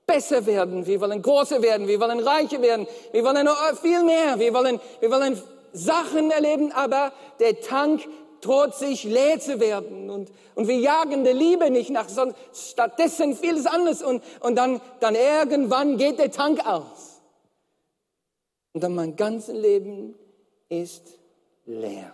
besser 0.07 0.45
werden, 0.47 0.87
wir 0.87 1.01
wollen 1.01 1.23
größer 1.23 1.62
werden, 1.62 1.87
wir 1.88 2.01
wollen 2.01 2.21
reicher 2.21 2.61
werden, 2.61 2.87
wir 3.12 3.25
wollen 3.25 3.49
viel 3.81 4.03
mehr, 4.05 4.38
wir 4.38 4.53
wollen, 4.53 4.81
wir 5.01 5.11
wollen 5.11 5.40
Sachen 5.73 6.31
erleben, 6.31 6.73
aber 6.73 7.12
der 7.40 7.61
Tank 7.61 8.03
droht 8.42 8.75
sich 8.75 9.05
leer 9.05 9.40
zu 9.40 9.61
werden. 9.61 10.11
Und, 10.11 10.31
und 10.55 10.68
wir 10.68 10.79
jagen 10.79 11.25
der 11.25 11.33
Liebe 11.33 11.71
nicht 11.71 11.90
nach, 11.90 12.09
sondern 12.09 12.37
stattdessen 12.53 13.35
vieles 13.37 13.66
anderes. 13.66 14.03
Und, 14.03 14.23
und 14.40 14.57
dann, 14.57 14.81
dann 15.01 15.14
irgendwann 15.14 15.97
geht 15.97 16.18
der 16.18 16.31
Tank 16.31 16.66
aus. 16.66 17.23
Und 18.75 18.83
dann 18.83 18.95
mein 18.95 19.16
ganzes 19.16 19.55
Leben 19.55 20.14
ist 20.68 21.18
leer. 21.64 22.12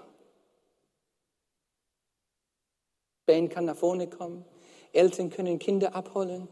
Band 3.26 3.50
kann 3.50 3.66
nach 3.66 3.76
vorne 3.76 4.09
kommen, 4.09 4.44
Eltern 4.92 5.31
können 5.31 5.59
Kinder 5.59 5.94
abholen. 5.94 6.48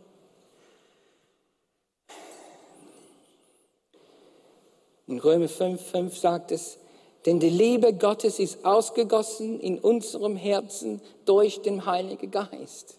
In 5.06 5.18
Römer 5.18 5.48
5, 5.48 5.80
5 5.80 6.16
sagt 6.16 6.52
es, 6.52 6.78
denn 7.24 7.40
die 7.40 7.50
Liebe 7.50 7.92
Gottes 7.92 8.38
ist 8.38 8.64
ausgegossen 8.64 9.60
in 9.60 9.78
unserem 9.78 10.36
Herzen 10.36 11.00
durch 11.24 11.60
den 11.62 11.86
Heiligen 11.86 12.30
Geist. 12.30 12.98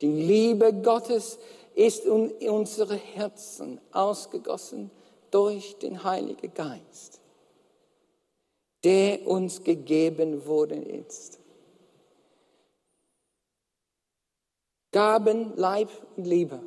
Die 0.00 0.10
Liebe 0.10 0.72
Gottes 0.72 1.38
ist 1.74 2.04
in 2.04 2.30
unsere 2.48 2.96
Herzen 2.96 3.80
ausgegossen 3.92 4.90
durch 5.30 5.76
den 5.78 6.04
Heiligen 6.04 6.52
Geist, 6.52 7.20
der 8.84 9.26
uns 9.26 9.62
gegeben 9.62 10.46
worden 10.46 10.82
ist. 10.84 11.38
Gaben, 14.90 15.56
Leib 15.56 15.88
und 16.16 16.26
Liebe. 16.26 16.60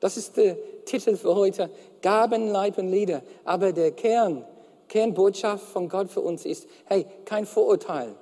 Das 0.00 0.16
ist 0.16 0.36
der 0.36 0.56
Titel 0.84 1.16
für 1.16 1.34
heute. 1.34 1.70
Gaben, 2.02 2.48
Leib 2.48 2.78
und 2.78 2.88
Liebe. 2.88 3.22
Aber 3.44 3.72
der 3.72 3.92
Kern, 3.92 4.44
Kernbotschaft 4.88 5.64
von 5.64 5.88
Gott 5.88 6.10
für 6.10 6.20
uns 6.20 6.44
ist, 6.44 6.68
hey, 6.86 7.06
kein 7.24 7.46
Vorurteil. 7.46 8.14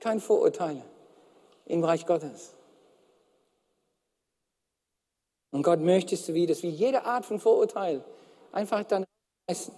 Kein 0.00 0.20
Vorurteil 0.20 0.82
im 1.66 1.84
Reich 1.84 2.06
Gottes. 2.06 2.54
Und 5.52 5.62
Gott 5.62 5.80
möchte 5.80 6.14
es 6.14 6.32
wie, 6.32 6.46
dass 6.46 6.62
wir 6.62 6.70
jede 6.70 7.04
Art 7.04 7.24
von 7.24 7.40
Vorurteil 7.40 8.04
einfach 8.52 8.84
dann 8.84 9.04
essen. 9.46 9.74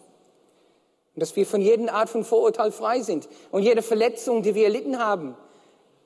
Und 1.14 1.20
dass 1.20 1.34
wir 1.36 1.46
von 1.46 1.60
jeder 1.60 1.92
Art 1.92 2.08
von 2.08 2.24
Vorurteil 2.24 2.72
frei 2.72 3.00
sind. 3.00 3.28
Und 3.50 3.62
jede 3.62 3.82
Verletzung, 3.82 4.42
die 4.42 4.54
wir 4.54 4.64
erlitten 4.64 4.98
haben, 4.98 5.36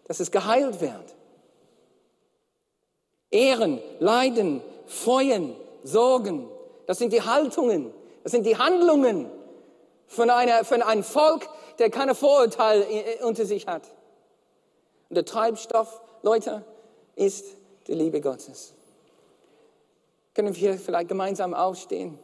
dass 0.07 0.21
es 0.21 0.31
geheilt 0.31 0.81
wird. 0.81 1.15
Ehren, 3.31 3.81
Leiden, 3.99 4.63
Freuen, 4.87 5.55
Sorgen. 5.83 6.49
Das 6.87 6.99
sind 6.99 7.13
die 7.13 7.23
Haltungen, 7.23 7.93
das 8.23 8.33
sind 8.33 8.47
die 8.47 8.57
Handlungen 8.57 9.31
von, 10.07 10.31
einer, 10.31 10.65
von 10.65 10.83
einem 10.83 11.03
Volk, 11.03 11.49
der 11.79 11.91
keine 11.91 12.15
Vorurteile 12.15 12.87
unter 13.23 13.45
sich 13.45 13.67
hat. 13.67 13.83
Und 15.09 15.17
der 15.17 15.25
Treibstoff, 15.25 16.01
Leute, 16.23 16.65
ist 17.15 17.45
die 17.87 17.95
Liebe 17.95 18.21
Gottes. 18.21 18.75
Können 20.35 20.55
wir 20.55 20.79
vielleicht 20.79 21.09
gemeinsam 21.09 21.55
aufstehen? 21.55 22.19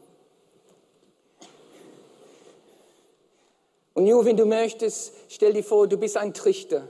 Und 3.94 4.04
nur 4.04 4.24
wenn 4.24 4.36
du 4.36 4.46
möchtest, 4.46 5.12
stell 5.28 5.52
dir 5.52 5.64
vor, 5.64 5.86
du 5.86 5.96
bist 5.96 6.16
ein 6.16 6.34
Trichter. 6.34 6.88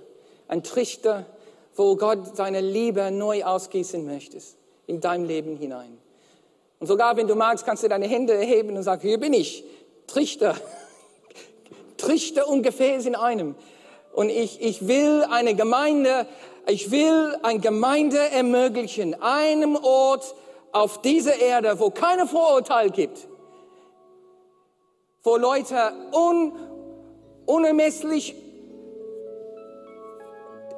Ein 0.49 0.63
Trichter, 0.63 1.27
wo 1.75 1.97
Gott 1.97 2.37
seine 2.37 2.61
Liebe 2.61 3.11
neu 3.11 3.45
ausgießen 3.45 4.05
möchte 4.05 4.39
in 4.87 5.01
dein 5.01 5.25
Leben 5.25 5.57
hinein. 5.57 6.02
Und 6.83 6.89
sogar 6.89 7.17
wenn 7.17 7.29
du 7.29 7.37
magst, 7.37 7.65
kannst 7.65 7.85
du 7.85 7.89
deine 7.89 8.09
Hände 8.09 8.35
erheben 8.35 8.77
und 8.77 8.83
sagen, 8.83 9.03
hier 9.03 9.21
bin 9.21 9.33
ich, 9.35 9.63
Trichter. 10.09 10.57
Trichter 11.97 12.49
und 12.49 12.65
Gefäß 12.65 13.07
in 13.07 13.15
einem. 13.15 13.55
Und 14.13 14.31
ich, 14.31 14.61
ich 14.61 14.89
will 14.89 15.25
eine 15.31 15.55
Gemeinde, 15.55 16.27
ich 16.67 16.91
will 16.91 17.39
eine 17.45 17.61
Gemeinde 17.61 18.19
ermöglichen, 18.19 19.15
einem 19.23 19.77
Ort 19.77 20.35
auf 20.73 21.01
dieser 21.03 21.41
Erde, 21.41 21.79
wo 21.79 21.91
keine 21.91 22.27
Vorurteile 22.27 22.91
gibt, 22.91 23.29
wo 25.23 25.37
Leute 25.37 25.93
un, 26.13 26.53
unermesslich 27.47 28.35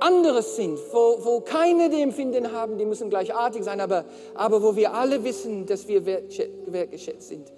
anderes 0.05 0.57
sind, 0.57 0.79
wo, 0.93 1.19
wo 1.25 1.40
keine 1.40 1.88
die 1.88 2.03
Empfinden 2.03 2.53
haben, 2.53 2.77
die 2.77 2.85
müssen 2.85 3.09
gleichartig 3.09 3.64
sein, 3.64 3.81
aber, 3.81 4.05
aber 4.35 4.62
wo 4.62 4.77
wir 4.77 4.93
alle 4.93 5.25
wissen, 5.25 5.67
dass 5.67 5.88
wir 5.88 6.05
wertgeschätzt 6.05 7.29
sind, 7.29 7.51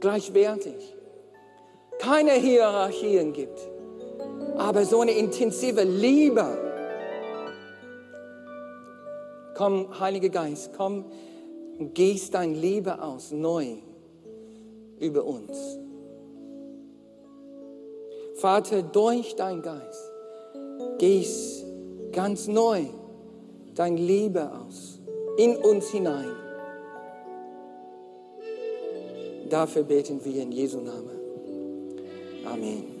gleichwertig. 0.00 0.94
Keine 1.98 2.32
Hierarchien 2.32 3.32
gibt, 3.32 3.58
aber 4.56 4.84
so 4.84 5.00
eine 5.00 5.12
intensive 5.12 5.82
Liebe. 5.82 6.46
Komm, 9.56 9.98
Heiliger 9.98 10.28
Geist, 10.28 10.70
komm 10.76 11.06
und 11.78 11.94
gieß 11.94 12.30
dein 12.30 12.54
Liebe 12.54 13.02
aus, 13.02 13.32
neu 13.32 13.78
über 15.00 15.24
uns. 15.24 15.78
Vater, 18.36 18.82
durch 18.82 19.34
dein 19.34 19.62
Geist 19.62 20.15
gieß 20.98 21.64
ganz 22.12 22.48
neu 22.48 22.84
dein 23.74 23.96
Liebe 23.96 24.50
aus 24.50 24.98
in 25.36 25.56
uns 25.56 25.90
hinein. 25.90 26.30
Dafür 29.48 29.82
beten 29.84 30.20
wir 30.24 30.42
in 30.42 30.52
Jesu 30.52 30.80
Namen. 30.80 31.16
Amen. 32.44 32.95